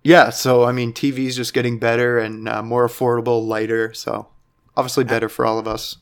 yeah. 0.03 0.29
So 0.29 0.65
I 0.65 0.73
mean, 0.73 0.93
TV's 0.93 1.35
just 1.37 1.53
getting 1.53 1.79
better 1.79 2.19
and 2.19 2.47
uh, 2.47 2.61
more 2.61 2.85
affordable, 2.87 3.47
lighter. 3.47 3.93
So 3.93 4.27
obviously 4.75 5.05
better 5.05 5.29
for 5.29 5.45
all 5.45 5.57
of 5.57 5.67
us. 5.67 5.97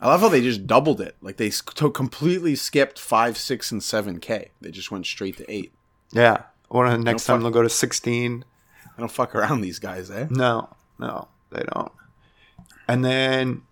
I 0.00 0.08
love 0.08 0.20
how 0.20 0.28
they 0.28 0.42
just 0.42 0.66
doubled 0.66 1.00
it. 1.00 1.16
Like 1.22 1.36
they 1.36 1.50
completely 1.50 2.54
skipped 2.54 2.98
five, 2.98 3.38
six, 3.38 3.70
and 3.72 3.82
seven 3.82 4.18
K. 4.20 4.50
They 4.60 4.70
just 4.70 4.90
went 4.90 5.06
straight 5.06 5.36
to 5.38 5.50
eight. 5.50 5.72
Yeah. 6.12 6.42
Of 6.72 7.00
next 7.04 7.26
time 7.26 7.36
fuck- 7.38 7.42
they'll 7.42 7.50
go 7.52 7.62
to 7.62 7.68
16. 7.68 8.44
I 8.96 9.00
don't 9.00 9.10
fuck 9.10 9.34
around 9.34 9.60
these 9.60 9.78
guys, 9.78 10.10
eh? 10.10 10.26
No, 10.30 10.68
no, 10.98 11.28
they 11.50 11.62
don't. 11.74 11.92
And 12.88 13.04
then 13.04 13.62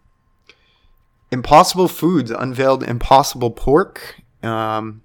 Impossible 1.31 1.89
Foods 1.89 2.31
unveiled 2.31 2.83
Impossible 2.83 3.51
Pork. 3.51 4.21
Um, 4.43 5.03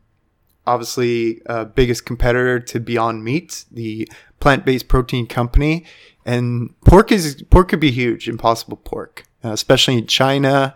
obviously, 0.65 1.41
uh, 1.47 1.65
biggest 1.65 2.05
competitor 2.05 2.59
to 2.59 2.79
Beyond 2.79 3.23
Meat, 3.23 3.65
the 3.71 4.09
plant-based 4.39 4.87
protein 4.87 5.27
company. 5.27 5.85
And 6.25 6.73
pork 6.81 7.11
is 7.11 7.43
pork 7.49 7.69
could 7.69 7.79
be 7.79 7.91
huge. 7.91 8.27
Impossible 8.27 8.77
Pork, 8.77 9.25
uh, 9.43 9.51
especially 9.51 9.99
in 9.99 10.07
China. 10.07 10.73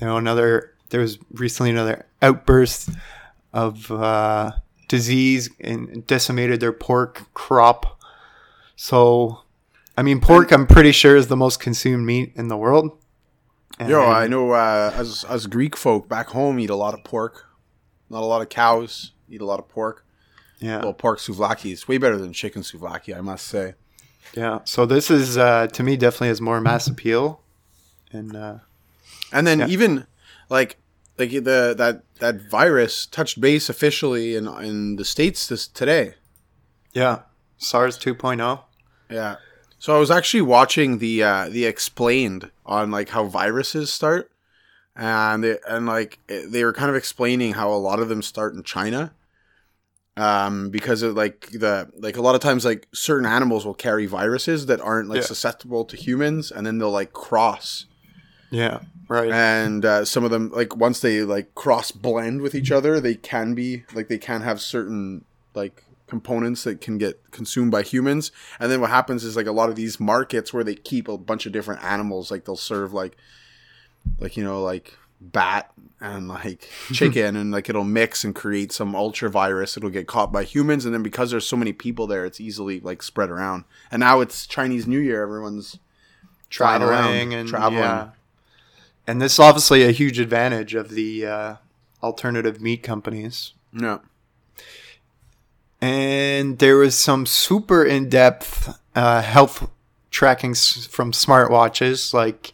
You 0.00 0.06
know, 0.08 0.16
another 0.16 0.74
there 0.88 1.00
was 1.00 1.18
recently 1.32 1.70
another 1.70 2.06
outburst 2.20 2.90
of 3.52 3.90
uh, 3.92 4.50
disease 4.90 5.48
and 5.60 6.04
decimated 6.06 6.58
their 6.60 6.72
pork 6.72 7.32
crop. 7.32 7.98
So, 8.76 9.42
I 9.96 10.02
mean, 10.02 10.20
pork, 10.20 10.50
I'm 10.52 10.66
pretty 10.66 10.92
sure, 10.92 11.14
is 11.16 11.28
the 11.28 11.36
most 11.36 11.60
consumed 11.60 12.04
meat 12.04 12.32
in 12.34 12.48
the 12.48 12.56
world. 12.56 12.98
Yo, 13.86 14.02
I 14.02 14.26
know 14.26 14.50
uh, 14.50 14.92
as 14.94 15.24
as 15.24 15.46
Greek 15.46 15.74
folk 15.76 16.06
back 16.08 16.28
home 16.30 16.58
eat 16.60 16.68
a 16.68 16.74
lot 16.74 16.92
of 16.92 17.02
pork, 17.02 17.46
not 18.10 18.22
a 18.22 18.26
lot 18.26 18.42
of 18.42 18.50
cows. 18.50 19.12
Eat 19.30 19.40
a 19.40 19.46
lot 19.46 19.58
of 19.60 19.68
pork. 19.68 20.04
yeah, 20.58 20.82
Well, 20.82 20.92
pork 20.92 21.18
souvlaki 21.20 21.72
is 21.72 21.86
way 21.88 21.96
better 21.96 22.18
than 22.18 22.32
chicken 22.34 22.62
souvlaki, 22.62 23.16
I 23.16 23.20
must 23.22 23.46
say. 23.46 23.74
yeah. 24.34 24.58
So 24.64 24.84
this 24.86 25.10
is 25.10 25.38
uh, 25.38 25.68
to 25.68 25.82
me 25.82 25.96
definitely 25.96 26.28
has 26.28 26.40
more 26.40 26.60
mass 26.60 26.88
appeal, 26.88 27.40
and 28.12 28.34
uh, 28.36 28.56
And 29.32 29.46
then 29.46 29.60
Yeah. 29.60 29.66
even 29.68 30.06
like 30.50 30.76
like 31.20 31.30
the 31.30 31.74
that 31.76 32.02
that 32.18 32.50
virus 32.50 33.06
touched 33.06 33.40
base 33.40 33.68
officially 33.68 34.34
in 34.34 34.48
in 34.48 34.96
the 34.96 35.04
states 35.04 35.46
this 35.46 35.68
today. 35.68 36.14
yeah, 36.92 37.20
SARS 37.58 37.96
oh. 37.98 38.14
2.0. 38.14 38.60
Yeah. 39.10 39.36
So 39.78 39.94
I 39.96 39.98
was 39.98 40.10
actually 40.10 40.42
watching 40.42 40.98
the 40.98 41.22
uh, 41.22 41.48
the 41.48 41.64
explained 41.64 42.50
on 42.66 42.90
like 42.90 43.10
how 43.10 43.24
viruses 43.24 43.92
start, 43.92 44.30
and 44.96 45.44
they, 45.44 45.56
and 45.68 45.86
like 45.86 46.18
they 46.28 46.64
were 46.64 46.72
kind 46.72 46.90
of 46.90 46.96
explaining 46.96 47.54
how 47.54 47.72
a 47.72 47.78
lot 47.78 48.00
of 48.00 48.08
them 48.08 48.20
start 48.22 48.54
in 48.54 48.62
China, 48.62 49.12
um, 50.16 50.68
because 50.70 51.00
of 51.02 51.14
like 51.14 51.48
the 51.52 51.88
like 51.96 52.16
a 52.18 52.22
lot 52.22 52.34
of 52.34 52.42
times 52.42 52.64
like 52.64 52.88
certain 52.92 53.24
animals 53.26 53.64
will 53.64 53.74
carry 53.74 54.04
viruses 54.06 54.66
that 54.66 54.80
aren't 54.82 55.08
like 55.08 55.20
Yeah. 55.22 55.22
susceptible 55.26 55.84
to 55.86 55.96
humans, 55.96 56.50
and 56.52 56.66
then 56.66 56.76
they'll 56.78 56.90
like 56.90 57.12
cross, 57.14 57.86
Yeah, 58.50 58.80
right. 59.08 59.30
and 59.30 59.84
uh, 59.84 60.04
some 60.04 60.24
of 60.24 60.30
them 60.30 60.50
like 60.50 60.76
once 60.76 61.00
they 61.00 61.22
like 61.22 61.54
cross 61.54 61.90
blend 61.90 62.42
with 62.42 62.54
each 62.54 62.70
other, 62.70 63.00
they 63.00 63.14
can 63.14 63.54
be 63.54 63.84
like 63.94 64.08
they 64.08 64.18
can 64.18 64.42
have 64.42 64.60
certain 64.60 65.24
like 65.54 65.84
components 66.06 66.64
that 66.64 66.80
can 66.80 66.98
get 66.98 67.30
consumed 67.30 67.70
by 67.70 67.82
humans. 67.82 68.32
And 68.58 68.70
then 68.70 68.80
what 68.80 68.90
happens 68.90 69.24
is 69.24 69.36
like 69.36 69.46
a 69.46 69.52
lot 69.52 69.70
of 69.70 69.76
these 69.76 70.00
markets 70.00 70.52
where 70.52 70.64
they 70.64 70.74
keep 70.74 71.06
a 71.08 71.16
bunch 71.16 71.46
of 71.46 71.52
different 71.52 71.82
animals, 71.84 72.30
like 72.30 72.44
they'll 72.44 72.56
serve 72.56 72.92
like 72.92 73.16
like 74.18 74.36
you 74.36 74.44
know 74.44 74.62
like 74.62 74.94
bat 75.20 75.70
and 76.00 76.28
like 76.28 76.68
chicken 76.92 77.36
and 77.36 77.50
like 77.50 77.68
it'll 77.68 77.84
mix 77.84 78.24
and 78.24 78.34
create 78.34 78.72
some 78.72 78.94
ultra 78.94 79.28
virus 79.28 79.76
it'll 79.76 79.90
get 79.90 80.06
caught 80.06 80.32
by 80.32 80.42
humans 80.42 80.84
and 80.86 80.94
then 80.94 81.02
because 81.02 81.30
there's 81.30 81.46
so 81.46 81.56
many 81.56 81.72
people 81.72 82.06
there 82.06 82.24
it's 82.24 82.40
easily 82.40 82.80
like 82.80 83.02
spread 83.02 83.28
around 83.28 83.64
and 83.90 84.00
now 84.00 84.20
it's 84.20 84.46
chinese 84.46 84.86
new 84.86 84.98
year 84.98 85.22
everyone's 85.22 85.78
around, 86.58 86.80
traveling 86.80 87.34
and 87.34 87.48
traveling 87.48 87.82
yeah. 87.82 88.10
And 89.10 89.20
this 89.20 89.32
is 89.34 89.38
obviously 89.40 89.82
a 89.84 89.90
huge 89.90 90.18
advantage 90.20 90.74
of 90.74 90.90
the 90.90 91.26
uh, 91.26 91.54
alternative 92.02 92.60
meat 92.60 92.82
companies. 92.82 93.52
no 93.72 94.00
and 95.82 96.58
there 96.58 96.76
was 96.76 96.94
some 96.94 97.24
super 97.26 97.84
in-depth 97.84 98.78
uh, 98.94 99.22
health 99.22 99.70
tracking 100.10 100.50
s- 100.50 100.86
from 100.86 101.12
smartwatches 101.12 102.12
like 102.12 102.52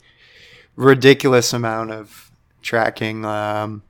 ridiculous 0.77 1.53
amount 1.53 1.91
of 1.91 2.31
tracking 2.63 3.25
um, 3.25 3.83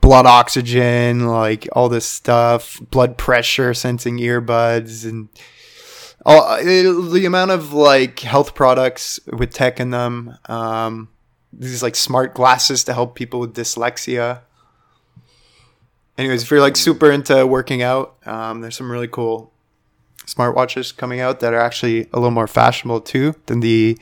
blood 0.00 0.26
oxygen 0.26 1.26
like 1.28 1.68
all 1.72 1.88
this 1.88 2.04
stuff 2.06 2.80
blood 2.90 3.16
pressure 3.16 3.74
sensing 3.74 4.18
earbuds 4.18 5.04
and 5.08 5.28
all, 6.26 6.56
it- 6.60 7.12
the 7.12 7.26
amount 7.26 7.50
of 7.52 7.72
like 7.72 8.20
health 8.20 8.54
products 8.54 9.20
with 9.32 9.52
tech 9.52 9.78
in 9.78 9.90
them 9.90 10.36
um, 10.46 11.08
these 11.58 11.82
like 11.82 11.96
smart 11.96 12.34
glasses 12.34 12.84
to 12.84 12.94
help 12.94 13.14
people 13.14 13.40
with 13.40 13.54
dyslexia. 13.54 14.40
Anyways 16.16 16.42
if 16.42 16.50
you're 16.50 16.60
like 16.60 16.76
super 16.76 17.10
into 17.10 17.46
working 17.46 17.82
out 17.82 18.16
um, 18.26 18.60
there's 18.60 18.76
some 18.76 18.90
really 18.90 19.08
cool 19.08 19.52
smartwatches 20.26 20.96
coming 20.96 21.20
out 21.20 21.40
that 21.40 21.52
are 21.52 21.60
actually 21.60 22.02
a 22.12 22.16
little 22.16 22.30
more 22.30 22.46
fashionable 22.46 23.00
too 23.00 23.34
than 23.46 23.60
the 23.60 23.98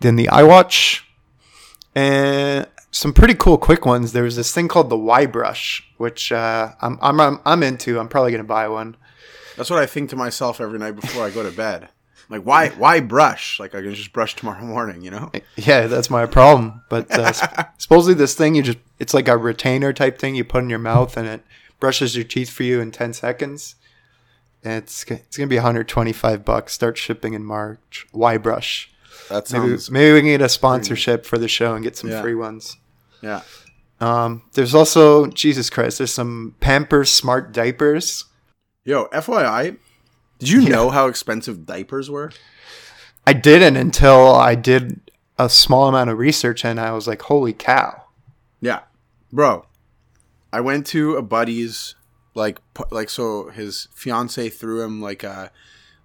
than 0.00 0.16
the 0.16 0.26
iWatch. 0.26 1.02
And 1.94 2.66
some 2.90 3.12
pretty 3.12 3.34
cool 3.34 3.58
quick 3.58 3.86
ones. 3.86 4.12
There 4.12 4.22
was 4.22 4.36
this 4.36 4.52
thing 4.52 4.68
called 4.68 4.90
the 4.90 4.98
Y 4.98 5.26
brush 5.26 5.86
which 6.00 6.32
uh, 6.32 6.72
I'm, 6.80 6.98
I'm 7.02 7.20
I'm 7.20 7.40
I'm 7.44 7.62
into. 7.62 8.00
I'm 8.00 8.08
probably 8.08 8.32
gonna 8.32 8.42
buy 8.42 8.66
one. 8.68 8.96
That's 9.58 9.68
what 9.68 9.78
i 9.78 9.84
think 9.84 10.08
to 10.08 10.16
myself 10.16 10.58
every 10.58 10.78
night 10.78 10.92
before 10.92 11.22
i 11.22 11.28
go 11.28 11.42
to 11.42 11.54
bed 11.54 11.90
like 12.30 12.42
why 12.42 12.68
why 12.70 13.00
brush 13.00 13.58
like 13.60 13.74
i 13.74 13.80
can 13.82 13.92
just 13.94 14.12
brush 14.12 14.34
tomorrow 14.36 14.62
morning 14.64 15.02
you 15.02 15.10
know 15.10 15.30
Yeah, 15.56 15.86
that's 15.88 16.08
my 16.10 16.24
problem. 16.26 16.82
But 16.88 17.10
uh, 17.10 17.32
sp- 17.36 17.74
supposedly 17.78 18.14
this 18.14 18.34
thing 18.34 18.54
you 18.54 18.62
just 18.62 18.78
it's 18.98 19.12
like 19.12 19.28
a 19.28 19.36
retainer 19.36 19.92
type 19.92 20.18
thing 20.18 20.34
you 20.36 20.44
put 20.44 20.62
in 20.62 20.70
your 20.70 20.78
mouth 20.78 21.16
and 21.16 21.26
it 21.28 21.42
brushes 21.80 22.14
your 22.16 22.24
teeth 22.24 22.48
for 22.50 22.62
you 22.62 22.80
in 22.80 22.90
10 22.92 23.12
seconds. 23.14 23.74
And 24.62 24.74
it's 24.74 25.02
it's 25.04 25.36
going 25.36 25.48
to 25.48 25.52
be 25.52 25.56
125 25.56 26.44
bucks. 26.44 26.72
Start 26.74 26.96
shipping 26.98 27.32
in 27.34 27.44
March. 27.44 28.06
Why 28.12 28.36
brush. 28.36 28.90
that 29.28 29.50
Maybe 29.52 29.68
sounds 29.68 29.90
maybe 29.90 30.12
we 30.12 30.20
can 30.20 30.28
get 30.28 30.42
a 30.42 30.48
sponsorship 30.48 31.24
for 31.26 31.36
the 31.38 31.48
show 31.48 31.74
and 31.74 31.82
get 31.84 31.96
some 31.96 32.10
Yeah. 32.10 32.20
free 32.22 32.34
ones. 32.34 32.76
yeah 33.22 33.40
Um, 34.00 34.42
there's 34.52 34.74
also 34.74 35.26
Jesus 35.26 35.68
Christ. 35.70 35.98
There's 35.98 36.12
some 36.12 36.54
Pampers 36.60 37.10
Smart 37.10 37.52
diapers. 37.52 38.24
yo 38.84 39.08
fyi 39.12 39.76
did 40.40 40.48
you 40.48 40.68
know 40.68 40.90
how 40.90 41.06
expensive 41.06 41.64
diapers 41.64 42.10
were 42.10 42.32
I 43.26 43.32
didn't 43.32 43.76
until 43.76 44.34
I 44.34 44.54
did 44.54 45.00
a 45.38 45.48
small 45.48 45.88
amount 45.88 46.10
of 46.10 46.18
research 46.18 46.64
and 46.64 46.80
I 46.80 46.92
was 46.92 47.06
like, 47.06 47.22
holy 47.22 47.52
cow. 47.52 48.04
Yeah, 48.60 48.80
bro. 49.32 49.66
I 50.52 50.60
went 50.60 50.86
to 50.88 51.16
a 51.16 51.22
buddy's 51.22 51.94
like 52.34 52.58
like 52.90 53.08
so 53.08 53.50
his 53.50 53.88
fiance 53.94 54.48
threw 54.48 54.82
him 54.82 55.00
like 55.00 55.22
a 55.22 55.50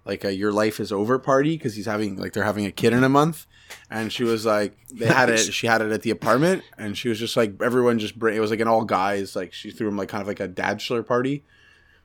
like 0.04 0.24
a 0.24 0.34
your 0.34 0.52
life 0.52 0.78
is 0.78 0.92
over 0.92 1.18
party 1.18 1.56
because 1.56 1.74
he's 1.74 1.86
having 1.86 2.16
like 2.16 2.32
they're 2.32 2.44
having 2.44 2.64
a 2.64 2.70
kid 2.70 2.92
in 2.92 3.02
a 3.02 3.08
month, 3.08 3.46
and 3.90 4.12
she 4.12 4.22
was 4.22 4.46
like 4.46 4.76
they 4.92 5.06
had 5.06 5.28
it 5.28 5.38
she 5.38 5.66
had 5.66 5.82
it 5.82 5.90
at 5.90 6.02
the 6.02 6.10
apartment 6.10 6.62
and 6.78 6.96
she 6.96 7.08
was 7.08 7.18
just 7.18 7.36
like 7.36 7.60
everyone 7.60 7.98
just 7.98 8.18
bring 8.18 8.36
it 8.36 8.40
was 8.40 8.50
like 8.50 8.60
an 8.60 8.68
all 8.68 8.84
guys 8.84 9.34
like 9.34 9.52
she 9.52 9.70
threw 9.70 9.88
him 9.88 9.96
like 9.96 10.08
kind 10.08 10.22
of 10.22 10.28
like 10.28 10.40
a 10.40 10.48
bachelor 10.48 11.02
party, 11.02 11.44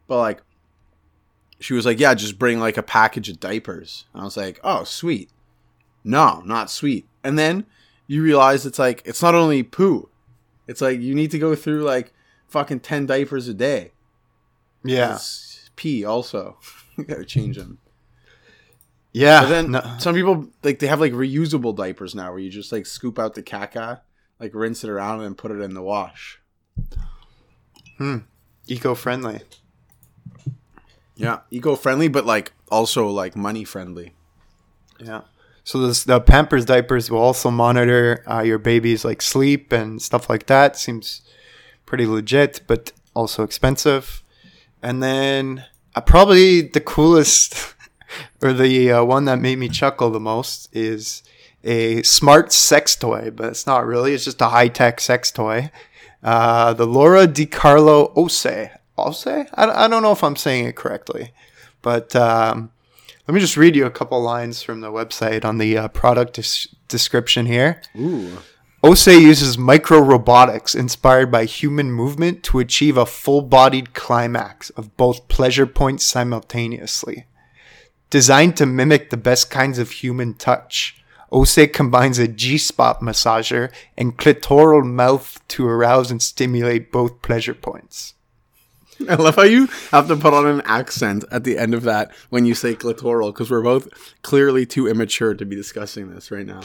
but 0.07 0.17
like 0.17 0.41
she 1.61 1.73
was 1.73 1.85
like 1.85 1.99
yeah 1.99 2.13
just 2.13 2.37
bring 2.39 2.59
like 2.59 2.77
a 2.77 2.83
package 2.83 3.29
of 3.29 3.39
diapers 3.39 4.05
and 4.13 4.21
I 4.21 4.25
was 4.25 4.37
like 4.37 4.59
oh 4.63 4.83
sweet, 4.83 5.29
no 6.03 6.41
not 6.45 6.69
sweet, 6.69 7.07
and 7.23 7.37
then 7.39 7.65
you 8.07 8.21
realize 8.21 8.65
it's 8.65 8.79
like 8.79 9.01
it's 9.05 9.21
not 9.21 9.35
only 9.35 9.63
poo 9.63 10.09
it's 10.67 10.81
like 10.81 10.99
you 10.99 11.13
need 11.13 11.31
to 11.31 11.39
go 11.39 11.55
through 11.55 11.83
like 11.83 12.13
fucking 12.47 12.81
10 12.81 13.05
diapers 13.05 13.47
a 13.47 13.53
day. 13.53 13.91
Yeah. 14.83 15.15
It's 15.15 15.69
pee 15.75 16.05
also. 16.05 16.57
you 16.97 17.03
gotta 17.03 17.25
change 17.25 17.57
them. 17.57 17.79
Yeah. 19.11 19.41
But 19.41 19.49
then 19.49 19.71
no- 19.71 19.95
some 19.99 20.15
people 20.15 20.47
like 20.63 20.79
they 20.79 20.87
have 20.87 21.01
like 21.01 21.13
reusable 21.13 21.75
diapers 21.75 22.15
now 22.15 22.31
where 22.31 22.39
you 22.39 22.49
just 22.49 22.71
like 22.71 22.85
scoop 22.85 23.19
out 23.19 23.35
the 23.35 23.43
caca, 23.43 24.01
like 24.39 24.53
rinse 24.53 24.83
it 24.83 24.89
around 24.89 25.21
and 25.21 25.37
put 25.37 25.51
it 25.51 25.59
in 25.59 25.73
the 25.73 25.81
wash. 25.81 26.39
Hmm. 27.97 28.19
eco 28.67 28.95
friendly. 28.95 29.41
Yeah. 31.15 31.39
Eco 31.51 31.75
friendly, 31.75 32.07
but 32.07 32.25
like 32.25 32.53
also 32.69 33.07
like 33.07 33.35
money 33.35 33.63
friendly. 33.63 34.13
Yeah. 34.99 35.21
So 35.63 35.79
this, 35.79 36.03
the 36.03 36.19
Pampers 36.19 36.65
diapers 36.65 37.11
will 37.11 37.19
also 37.19 37.51
monitor 37.51 38.23
uh, 38.27 38.41
your 38.41 38.57
baby's 38.57 39.05
like 39.05 39.21
sleep 39.21 39.71
and 39.71 40.01
stuff 40.01 40.29
like 40.29 40.47
that. 40.47 40.75
Seems 40.75 41.21
pretty 41.85 42.05
legit, 42.05 42.61
but 42.67 42.91
also 43.13 43.43
expensive. 43.43 44.23
And 44.81 45.03
then 45.03 45.65
uh, 45.95 46.01
probably 46.01 46.61
the 46.61 46.81
coolest 46.81 47.75
or 48.41 48.53
the 48.53 48.91
uh, 48.91 49.03
one 49.03 49.25
that 49.25 49.39
made 49.39 49.59
me 49.59 49.69
chuckle 49.69 50.09
the 50.09 50.19
most 50.19 50.67
is 50.75 51.23
a 51.63 52.01
smart 52.03 52.51
sex 52.51 52.95
toy, 52.95 53.31
but 53.33 53.49
it's 53.49 53.67
not 53.67 53.85
really. 53.85 54.13
It's 54.13 54.25
just 54.25 54.41
a 54.41 54.49
high 54.49 54.67
tech 54.67 54.99
sex 54.99 55.31
toy. 55.31 55.71
Uh, 56.23 56.73
the 56.73 56.87
Lora 56.87 57.27
DiCarlo 57.27 58.11
Ose. 58.15 58.69
Ose? 59.07 59.27
I, 59.27 59.45
I 59.55 59.87
don't 59.87 60.03
know 60.03 60.11
if 60.11 60.23
I'm 60.23 60.35
saying 60.35 60.65
it 60.65 60.75
correctly, 60.75 61.31
but 61.81 62.15
um, 62.15 62.71
let 63.27 63.35
me 63.35 63.41
just 63.41 63.57
read 63.57 63.75
you 63.75 63.85
a 63.85 63.91
couple 63.91 64.21
lines 64.21 64.61
from 64.61 64.81
the 64.81 64.91
website 64.91 65.45
on 65.45 65.57
the 65.57 65.77
uh, 65.77 65.87
product 65.89 66.33
des- 66.33 66.69
description 66.87 67.45
here. 67.45 67.81
Ooh. 67.97 68.37
Ose 68.83 69.07
uses 69.07 69.59
micro 69.59 69.99
robotics 69.99 70.73
inspired 70.73 71.31
by 71.31 71.45
human 71.45 71.91
movement 71.91 72.41
to 72.43 72.57
achieve 72.57 72.97
a 72.97 73.05
full 73.05 73.43
bodied 73.43 73.93
climax 73.93 74.71
of 74.71 74.97
both 74.97 75.27
pleasure 75.27 75.67
points 75.67 76.03
simultaneously. 76.05 77.25
Designed 78.09 78.57
to 78.57 78.65
mimic 78.65 79.09
the 79.09 79.17
best 79.17 79.51
kinds 79.51 79.77
of 79.77 79.91
human 79.91 80.33
touch, 80.33 81.01
Ose 81.31 81.69
combines 81.71 82.17
a 82.17 82.27
G 82.27 82.57
spot 82.57 83.01
massager 83.01 83.71
and 83.95 84.17
clitoral 84.17 84.83
mouth 84.83 85.39
to 85.49 85.65
arouse 85.65 86.11
and 86.11 86.21
stimulate 86.21 86.91
both 86.91 87.21
pleasure 87.21 87.53
points. 87.53 88.15
I 89.09 89.15
love 89.15 89.35
how 89.35 89.43
you 89.43 89.67
have 89.91 90.07
to 90.07 90.15
put 90.15 90.33
on 90.33 90.45
an 90.45 90.61
accent 90.65 91.25
at 91.31 91.43
the 91.43 91.57
end 91.57 91.73
of 91.73 91.83
that 91.83 92.11
when 92.29 92.45
you 92.45 92.53
say 92.53 92.75
clitoral 92.75 93.33
because 93.33 93.49
we're 93.49 93.61
both 93.61 93.87
clearly 94.21 94.65
too 94.65 94.87
immature 94.87 95.33
to 95.33 95.45
be 95.45 95.55
discussing 95.55 96.13
this 96.13 96.31
right 96.31 96.45
now. 96.45 96.61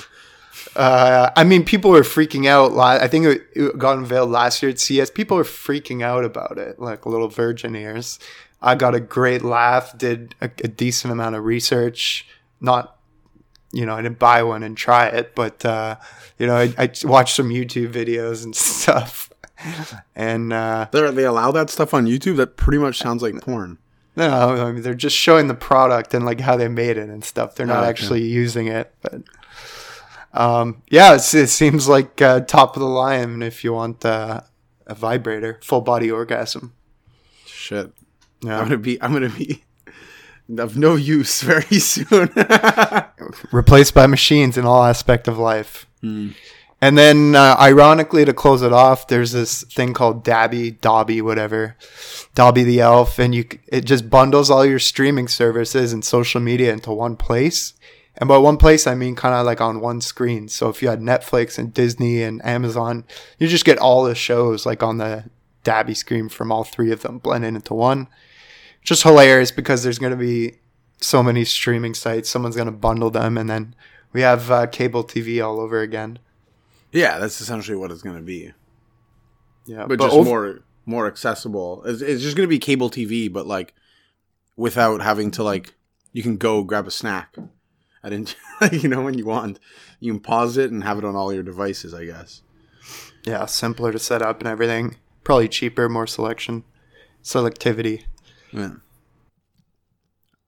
Uh, 0.75 1.31
I 1.37 1.45
mean, 1.45 1.65
people 1.65 1.91
were 1.91 2.01
freaking 2.01 2.47
out. 2.47 2.77
I 2.77 3.09
think 3.09 3.27
it, 3.55 3.79
got 3.79 3.99
unveiled 3.99 4.31
last 4.31 4.63
year 4.63 4.71
at 4.71 4.79
CES. 4.79 5.11
People 5.11 5.37
were 5.37 5.45
freaking 5.45 6.03
out 6.03 6.25
about 6.25 6.59
it, 6.59 6.81
like 6.81 7.07
little 7.07 7.29
virgin 7.29 7.77
ears. 7.77 8.19
I 8.61 8.75
got 8.75 8.95
a 8.95 9.01
great 9.01 9.43
laugh. 9.43 9.97
Did 9.97 10.35
a, 10.41 10.47
a 10.47 10.69
decent 10.69 11.13
amount 11.13 11.37
of 11.37 11.45
research. 11.45 12.27
Not, 12.61 12.97
you 13.73 13.87
know, 13.87 13.95
I 13.95 14.03
didn't 14.03 14.19
buy 14.19 14.43
one 14.43 14.63
and 14.63 14.77
try 14.77 15.07
it, 15.09 15.35
but 15.35 15.65
uh, 15.65 15.97
you 16.39 16.47
know, 16.47 16.57
I, 16.57 16.75
I 16.79 16.91
watched 17.05 17.37
some 17.37 17.51
YouTube 17.51 17.93
videos 17.93 18.45
and 18.45 18.57
stuff. 18.57 19.26
And 20.15 20.53
uh, 20.53 20.89
They're, 20.93 21.13
they 21.13 21.25
allow 21.25 21.51
that 21.53 21.71
stuff 21.71 21.93
on 21.95 22.07
YouTube. 22.07 22.37
That 22.37 22.57
pretty 22.57 22.79
much 22.79 22.99
sounds 22.99 23.23
like 23.23 23.41
porn. 23.41 23.79
no, 24.17 24.67
I 24.67 24.73
mean, 24.73 24.83
they're 24.83 24.95
just 24.95 25.17
showing 25.17 25.49
the 25.49 25.55
product 25.55 26.15
and 26.15 26.25
like 26.25 26.41
how 26.41 26.57
they 26.57 26.69
made 26.69 26.97
it 26.97 27.09
and 27.09 27.25
stuff. 27.25 27.55
They're 27.55 27.67
not 27.67 27.79
Oh, 27.79 27.81
okay. 27.81 27.89
actually 27.91 28.23
using 28.23 28.67
it, 28.69 28.95
but 29.03 29.23
um, 30.33 30.83
yeah, 30.91 31.15
it's, 31.15 31.33
it 31.35 31.49
seems 31.49 31.89
like 31.89 32.21
uh, 32.23 32.41
top 32.41 32.77
of 32.77 32.81
the 32.81 32.89
line 32.89 33.43
if 33.43 33.65
you 33.65 33.73
want 33.73 34.05
uh, 34.05 34.41
a 34.87 34.95
vibrator, 34.95 35.59
full 35.63 35.81
body 35.81 36.11
orgasm. 36.11 36.73
Shit. 37.47 37.93
Yeah. 38.43 38.59
I'm 38.59 38.65
gonna 38.65 38.79
be. 38.79 39.01
I'm 39.03 39.13
gonna 39.13 39.31
be 39.31 39.65
of 40.59 40.77
no 40.77 40.95
use 40.95 41.43
very 41.53 41.81
soon. 41.81 42.29
replaced 43.53 43.95
by 43.95 44.07
machines 44.07 44.57
in 44.59 44.65
all 44.67 44.85
aspect 44.85 45.27
of 45.27 45.39
life. 45.39 45.87
And 46.81 46.99
then, 46.99 47.35
uh, 47.35 47.57
ironically, 47.59 48.25
to 48.27 48.35
close 48.35 48.61
it 48.61 48.73
off, 48.73 49.09
there's 49.09 49.33
this 49.33 49.63
thing 49.65 49.95
called 49.95 50.23
Dabby, 50.23 50.73
Dobby, 50.73 51.23
whatever, 51.23 51.77
Dobby 52.35 52.65
the 52.65 52.81
Elf, 52.81 53.19
and 53.19 53.35
you 53.35 53.47
it 53.69 53.87
just 53.87 54.11
bundles 54.11 54.51
all 54.51 54.65
your 54.65 54.79
streaming 54.79 55.27
services 55.27 55.93
and 55.93 56.05
social 56.05 56.41
media 56.41 56.73
into 56.73 56.93
one 56.93 57.17
place. 57.17 57.73
And 58.19 58.29
by 58.29 58.39
one 58.39 58.57
place, 58.57 58.87
I 58.87 58.95
mean 58.95 59.15
kind 59.15 59.35
of 59.35 59.47
like 59.47 59.61
on 59.61 59.81
one 59.81 60.01
screen. 60.01 60.49
So 60.49 60.69
if 60.69 60.83
you 60.83 60.89
had 60.89 61.01
Netflix 61.01 61.59
and 61.59 61.73
Disney 61.73 62.23
and 62.23 62.45
Amazon, 62.45 63.05
you 63.39 63.49
just 63.49 63.65
get 63.65 63.79
all 63.79 64.05
the 64.05 64.15
shows 64.15 64.67
like 64.67 64.83
on 64.83 64.99
the 64.99 65.25
Dabby 65.65 65.95
screen 65.95 66.29
from 66.29 66.53
all 66.53 66.65
three 66.65 66.93
of 66.93 67.03
them 67.03 67.19
blended 67.19 67.55
into 67.55 67.75
one. 67.75 68.09
Just 68.83 69.03
hilarious 69.03 69.51
because 69.51 69.83
there's 69.83 69.99
going 69.99 70.13
to 70.13 70.17
be 70.17 70.59
so 71.01 71.23
many 71.23 71.45
streaming 71.45 71.95
sites. 71.95 72.31
Someone's 72.31 72.57
going 72.57 72.67
to 72.67 72.73
bundle 72.73 73.11
them, 73.11 73.37
and 73.37 73.51
then 73.51 73.75
we 74.13 74.21
have 74.21 74.51
uh, 74.51 74.67
cable 74.67 75.05
TV 75.05 75.45
all 75.45 75.61
over 75.61 75.81
again. 75.81 76.19
Yeah, 76.93 77.19
that's 77.19 77.41
essentially 77.41 77.77
what 77.77 77.91
it's 77.91 78.03
gonna 78.03 78.23
be. 78.23 78.53
Yeah, 79.67 79.87
But, 79.87 79.99
just 80.01 80.15
ov- 80.15 80.25
more 80.25 80.61
more 80.85 81.07
accessible. 81.07 81.83
It's, 81.85 82.01
it's 82.03 82.23
just 82.23 82.37
gonna 82.37 82.49
be 82.49 82.59
cable 82.59 82.91
TV, 82.91 83.33
but 83.33 83.47
like 83.47 83.75
without 84.57 85.03
having 85.03 85.31
to 85.33 85.43
like 85.43 85.75
you 86.13 86.23
can 86.23 86.37
go 86.37 86.63
grab 86.65 86.87
a 86.87 86.91
snack 86.91 87.35
at 88.03 88.13
in- 88.13 88.29
you 88.73 88.89
know 88.89 89.03
when 89.03 89.19
you 89.19 89.27
want. 89.27 89.59
You 90.01 90.13
can 90.13 90.21
pause 90.21 90.57
it 90.57 90.71
and 90.71 90.85
have 90.85 90.99
it 90.99 91.05
on 91.05 91.17
all 91.17 91.33
your 91.33 91.43
devices. 91.43 91.93
I 91.95 92.05
guess. 92.05 92.43
yeah, 93.25 93.47
simpler 93.47 93.93
to 93.93 93.99
set 93.99 94.23
up 94.23 94.41
and 94.41 94.49
everything. 94.49 94.97
Probably 95.25 95.49
cheaper, 95.49 95.89
more 95.89 96.07
selection, 96.07 96.63
selectivity. 97.23 98.05
Yeah. 98.53 98.75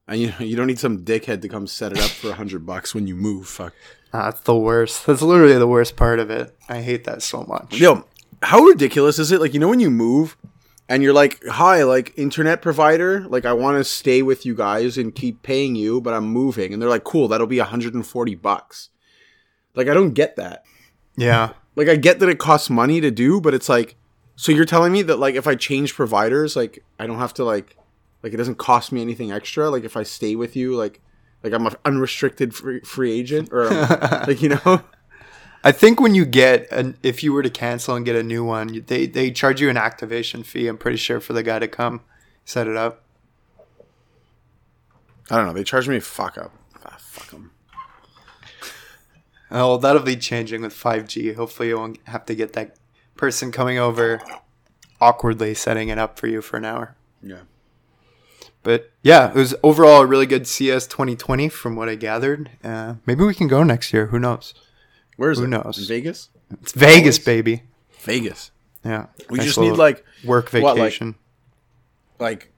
And 0.07 0.21
you 0.21 0.33
you 0.39 0.55
don't 0.55 0.67
need 0.67 0.79
some 0.79 1.03
dickhead 1.03 1.41
to 1.41 1.49
come 1.49 1.67
set 1.67 1.91
it 1.91 1.99
up 1.99 2.09
for 2.09 2.29
a 2.29 2.33
hundred 2.33 2.65
bucks 2.65 2.95
when 2.95 3.05
you 3.05 3.15
move. 3.15 3.47
Fuck. 3.47 3.73
Uh, 4.11 4.25
that's 4.25 4.41
the 4.41 4.55
worst. 4.55 5.05
That's 5.05 5.21
literally 5.21 5.57
the 5.57 5.67
worst 5.67 5.95
part 5.95 6.19
of 6.19 6.29
it. 6.29 6.55
I 6.67 6.81
hate 6.81 7.03
that 7.03 7.21
so 7.21 7.43
much. 7.43 7.79
Yo, 7.79 8.05
how 8.41 8.61
ridiculous 8.61 9.19
is 9.19 9.31
it? 9.31 9.39
Like 9.39 9.53
you 9.53 9.59
know 9.59 9.69
when 9.69 9.79
you 9.79 9.91
move 9.91 10.35
and 10.87 11.03
you're 11.03 11.13
like, 11.13 11.43
"Hi, 11.45 11.83
like 11.83 12.13
internet 12.17 12.61
provider, 12.61 13.21
like 13.27 13.45
I 13.45 13.53
want 13.53 13.77
to 13.77 13.83
stay 13.83 14.21
with 14.21 14.45
you 14.45 14.55
guys 14.55 14.97
and 14.97 15.13
keep 15.13 15.43
paying 15.43 15.75
you, 15.75 16.01
but 16.01 16.13
I'm 16.13 16.25
moving." 16.25 16.73
And 16.73 16.81
they're 16.81 16.89
like, 16.89 17.03
"Cool, 17.03 17.27
that'll 17.27 17.47
be 17.47 17.59
140 17.59 18.35
bucks." 18.35 18.89
Like 19.75 19.87
I 19.87 19.93
don't 19.93 20.13
get 20.13 20.35
that. 20.37 20.63
Yeah, 21.15 21.51
Like 21.75 21.89
I 21.89 21.95
get 21.95 22.19
that 22.19 22.29
it 22.29 22.39
costs 22.39 22.69
money 22.69 23.01
to 23.01 23.11
do, 23.11 23.39
but 23.41 23.53
it's 23.53 23.69
like 23.69 23.95
so 24.35 24.51
you're 24.53 24.65
telling 24.65 24.93
me 24.93 25.01
that 25.03 25.19
like 25.19 25.35
if 25.35 25.47
I 25.47 25.55
change 25.55 25.93
providers, 25.93 26.55
like 26.55 26.83
I 26.97 27.05
don't 27.05 27.19
have 27.19 27.33
to 27.35 27.43
like 27.43 27.75
like 28.23 28.33
it 28.33 28.37
doesn't 28.37 28.57
cost 28.57 28.91
me 28.91 29.01
anything 29.01 29.31
extra 29.31 29.69
like 29.69 29.83
if 29.83 29.95
I 29.95 30.03
stay 30.03 30.35
with 30.35 30.55
you 30.55 30.75
like 30.75 31.01
like 31.43 31.53
I'm 31.53 31.65
an 31.65 31.75
unrestricted 31.85 32.53
free, 32.53 32.81
free 32.81 33.11
agent 33.11 33.49
or 33.51 33.67
um, 33.67 33.99
like 34.27 34.41
you 34.41 34.49
know 34.49 34.83
I 35.63 35.71
think 35.71 35.99
when 35.99 36.15
you 36.15 36.25
get 36.25 36.71
an, 36.71 36.97
if 37.03 37.21
you 37.21 37.33
were 37.33 37.43
to 37.43 37.49
cancel 37.49 37.95
and 37.95 38.05
get 38.05 38.15
a 38.15 38.23
new 38.23 38.43
one, 38.43 38.83
they 38.87 39.07
they 39.07 39.31
charge 39.31 39.59
you 39.59 39.69
an 39.69 39.77
activation 39.77 40.43
fee. 40.43 40.67
I'm 40.67 40.77
pretty 40.77 40.97
sure 40.97 41.19
for 41.19 41.33
the 41.33 41.43
guy 41.43 41.59
to 41.59 41.67
come 41.67 42.01
set 42.45 42.67
it 42.67 42.77
up. 42.77 43.03
I 45.29 45.37
don't 45.37 45.47
know, 45.47 45.53
they 45.53 45.63
charge 45.63 45.87
me 45.87 45.99
fuck 45.99 46.37
up. 46.37 46.53
Ah, 46.85 46.95
fuck 46.97 47.29
them. 47.29 47.51
Oh, 49.51 49.77
that'll 49.77 50.01
be 50.01 50.15
changing 50.15 50.61
with 50.61 50.73
5G. 50.73 51.35
Hopefully, 51.35 51.69
you 51.69 51.77
won't 51.77 51.99
have 52.07 52.25
to 52.25 52.35
get 52.35 52.53
that 52.53 52.75
person 53.15 53.51
coming 53.51 53.77
over 53.77 54.21
awkwardly 55.01 55.53
setting 55.53 55.89
it 55.89 55.97
up 55.97 56.17
for 56.19 56.27
you 56.27 56.41
for 56.41 56.57
an 56.57 56.65
hour. 56.65 56.95
Yeah. 57.21 57.41
But 58.69 58.91
yeah, 59.01 59.29
it 59.29 59.33
was 59.35 59.55
overall 59.63 60.01
a 60.01 60.05
really 60.05 60.27
good 60.27 60.45
CES 60.45 60.85
2020 60.85 61.49
from 61.49 61.75
what 61.75 61.89
I 61.89 61.95
gathered. 61.95 62.51
Uh, 62.63 62.95
maybe 63.07 63.23
we 63.23 63.33
can 63.33 63.47
go 63.47 63.63
next 63.63 63.91
year. 63.93 64.05
Who 64.07 64.19
knows? 64.19 64.53
Where 65.17 65.31
is 65.31 65.39
Who 65.39 65.45
it? 65.45 65.47
knows? 65.47 65.79
In 65.79 65.85
Vegas? 65.87 66.29
It's 66.61 66.73
Vegas, 66.73 67.15
Always. 67.17 67.25
baby. 67.25 67.63
Vegas. 68.01 68.51
Yeah. 68.85 69.07
We 69.27 69.39
Nice 69.39 69.47
just 69.47 69.59
need 69.59 69.71
like 69.71 70.05
work 70.23 70.53
what, 70.53 70.61
like, 70.61 70.75
vacation. 70.75 71.15
like 72.19 72.53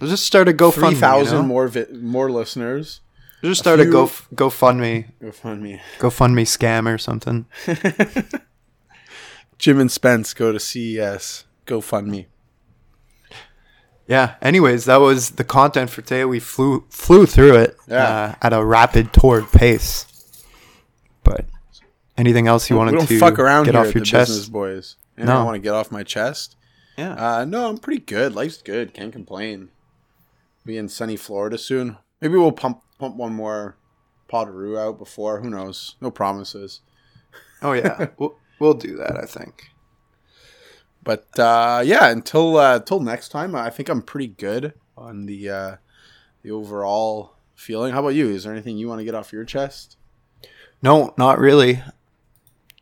Let's 0.00 0.10
just 0.10 0.26
start 0.26 0.48
a 0.48 0.52
GoFundMe. 0.52 0.88
three 0.88 0.94
thousand 0.96 1.36
you 1.36 1.42
know? 1.42 1.48
more 1.48 1.68
vi- 1.68 1.86
more 1.92 2.32
listeners. 2.32 3.00
Let's 3.40 3.50
just 3.52 3.60
start 3.60 3.78
a, 3.78 3.84
few- 3.84 3.92
Go 3.92 4.06
GoFundMe 4.48 5.04
GoFundMe. 5.22 5.78
GoFundMe 6.00 6.46
scam 6.56 6.92
or 6.92 6.98
something. 6.98 7.46
Jim 9.58 9.78
and 9.78 9.92
Spence 9.92 10.34
go 10.34 10.50
to 10.50 10.58
CES. 10.58 11.44
GoFundMe. 11.64 12.26
Yeah. 14.06 14.34
Anyways, 14.42 14.84
that 14.84 14.96
was 14.98 15.30
the 15.30 15.44
content 15.44 15.90
for 15.90 16.02
today. 16.02 16.24
We 16.24 16.40
flew 16.40 16.84
flew 16.90 17.26
through 17.26 17.56
it 17.56 17.76
Yeah. 17.88 18.04
uh, 18.04 18.34
at 18.42 18.52
a 18.52 18.64
rapid 18.64 19.12
toward 19.12 19.50
pace. 19.52 20.06
But 21.22 21.46
anything 22.18 22.46
else 22.46 22.68
you 22.68 22.76
wanted 22.76 22.92
we 22.92 22.98
don't 22.98 23.06
to 23.08 23.18
fuck 23.18 23.38
around 23.38 23.64
get 23.64 23.74
here 23.74 23.80
off 23.80 23.94
your 23.94 24.00
the 24.00 24.06
chest? 24.06 24.30
business 24.30 24.48
boys. 24.48 24.96
And 25.16 25.26
No. 25.26 25.38
I 25.40 25.44
want 25.44 25.54
to 25.54 25.60
get 25.60 25.74
off 25.74 25.90
my 25.90 26.02
chest. 26.02 26.56
Yeah. 26.98 27.14
Uh, 27.14 27.44
no, 27.44 27.68
I'm 27.68 27.78
pretty 27.78 28.02
good. 28.02 28.34
Life's 28.34 28.60
good. 28.62 28.92
Can't 28.94 29.12
complain. 29.12 29.70
Be 30.66 30.76
in 30.76 30.88
sunny 30.88 31.16
Florida 31.16 31.56
soon. 31.58 31.96
Maybe 32.20 32.34
we'll 32.36 32.52
pump 32.52 32.82
pump 32.98 33.16
one 33.16 33.32
more 33.34 33.76
Potteroo 34.30 34.78
out 34.78 34.98
before. 34.98 35.40
Who 35.40 35.50
knows? 35.50 35.96
No 36.00 36.10
promises. 36.10 36.80
oh 37.62 37.72
yeah. 37.72 38.08
we'll, 38.18 38.36
we'll 38.58 38.74
do 38.74 38.96
that. 38.96 39.16
I 39.16 39.24
think. 39.26 39.70
But 41.04 41.38
uh, 41.38 41.82
yeah, 41.84 42.08
until 42.08 42.56
uh, 42.56 42.76
until 42.76 43.00
next 43.00 43.28
time, 43.28 43.54
I 43.54 43.70
think 43.70 43.88
I'm 43.88 44.02
pretty 44.02 44.28
good 44.28 44.72
on 44.96 45.26
the 45.26 45.50
uh, 45.50 45.76
the 46.42 46.50
overall 46.50 47.34
feeling. 47.54 47.92
How 47.92 48.00
about 48.00 48.14
you? 48.14 48.30
Is 48.30 48.44
there 48.44 48.52
anything 48.52 48.78
you 48.78 48.88
want 48.88 49.00
to 49.00 49.04
get 49.04 49.14
off 49.14 49.32
your 49.32 49.44
chest? 49.44 49.96
No, 50.82 51.14
not 51.16 51.38
really. 51.38 51.82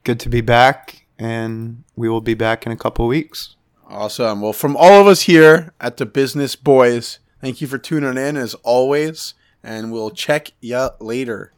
Good 0.04 0.20
to 0.20 0.28
be 0.28 0.40
back, 0.40 1.04
and 1.18 1.84
we 1.96 2.08
will 2.08 2.20
be 2.20 2.34
back 2.34 2.64
in 2.64 2.72
a 2.72 2.76
couple 2.76 3.06
weeks. 3.06 3.56
Awesome. 3.88 4.40
Well, 4.40 4.52
from 4.52 4.76
all 4.76 5.00
of 5.00 5.06
us 5.06 5.22
here 5.22 5.72
at 5.80 5.98
the 5.98 6.06
Business 6.06 6.56
Boys, 6.56 7.18
thank 7.40 7.60
you 7.60 7.66
for 7.66 7.78
tuning 7.78 8.16
in 8.16 8.36
as 8.36 8.54
always, 8.62 9.34
and 9.62 9.92
we'll 9.92 10.10
check 10.10 10.52
ya 10.60 10.90
later. 10.98 11.52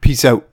Peace 0.00 0.24
out. 0.24 0.48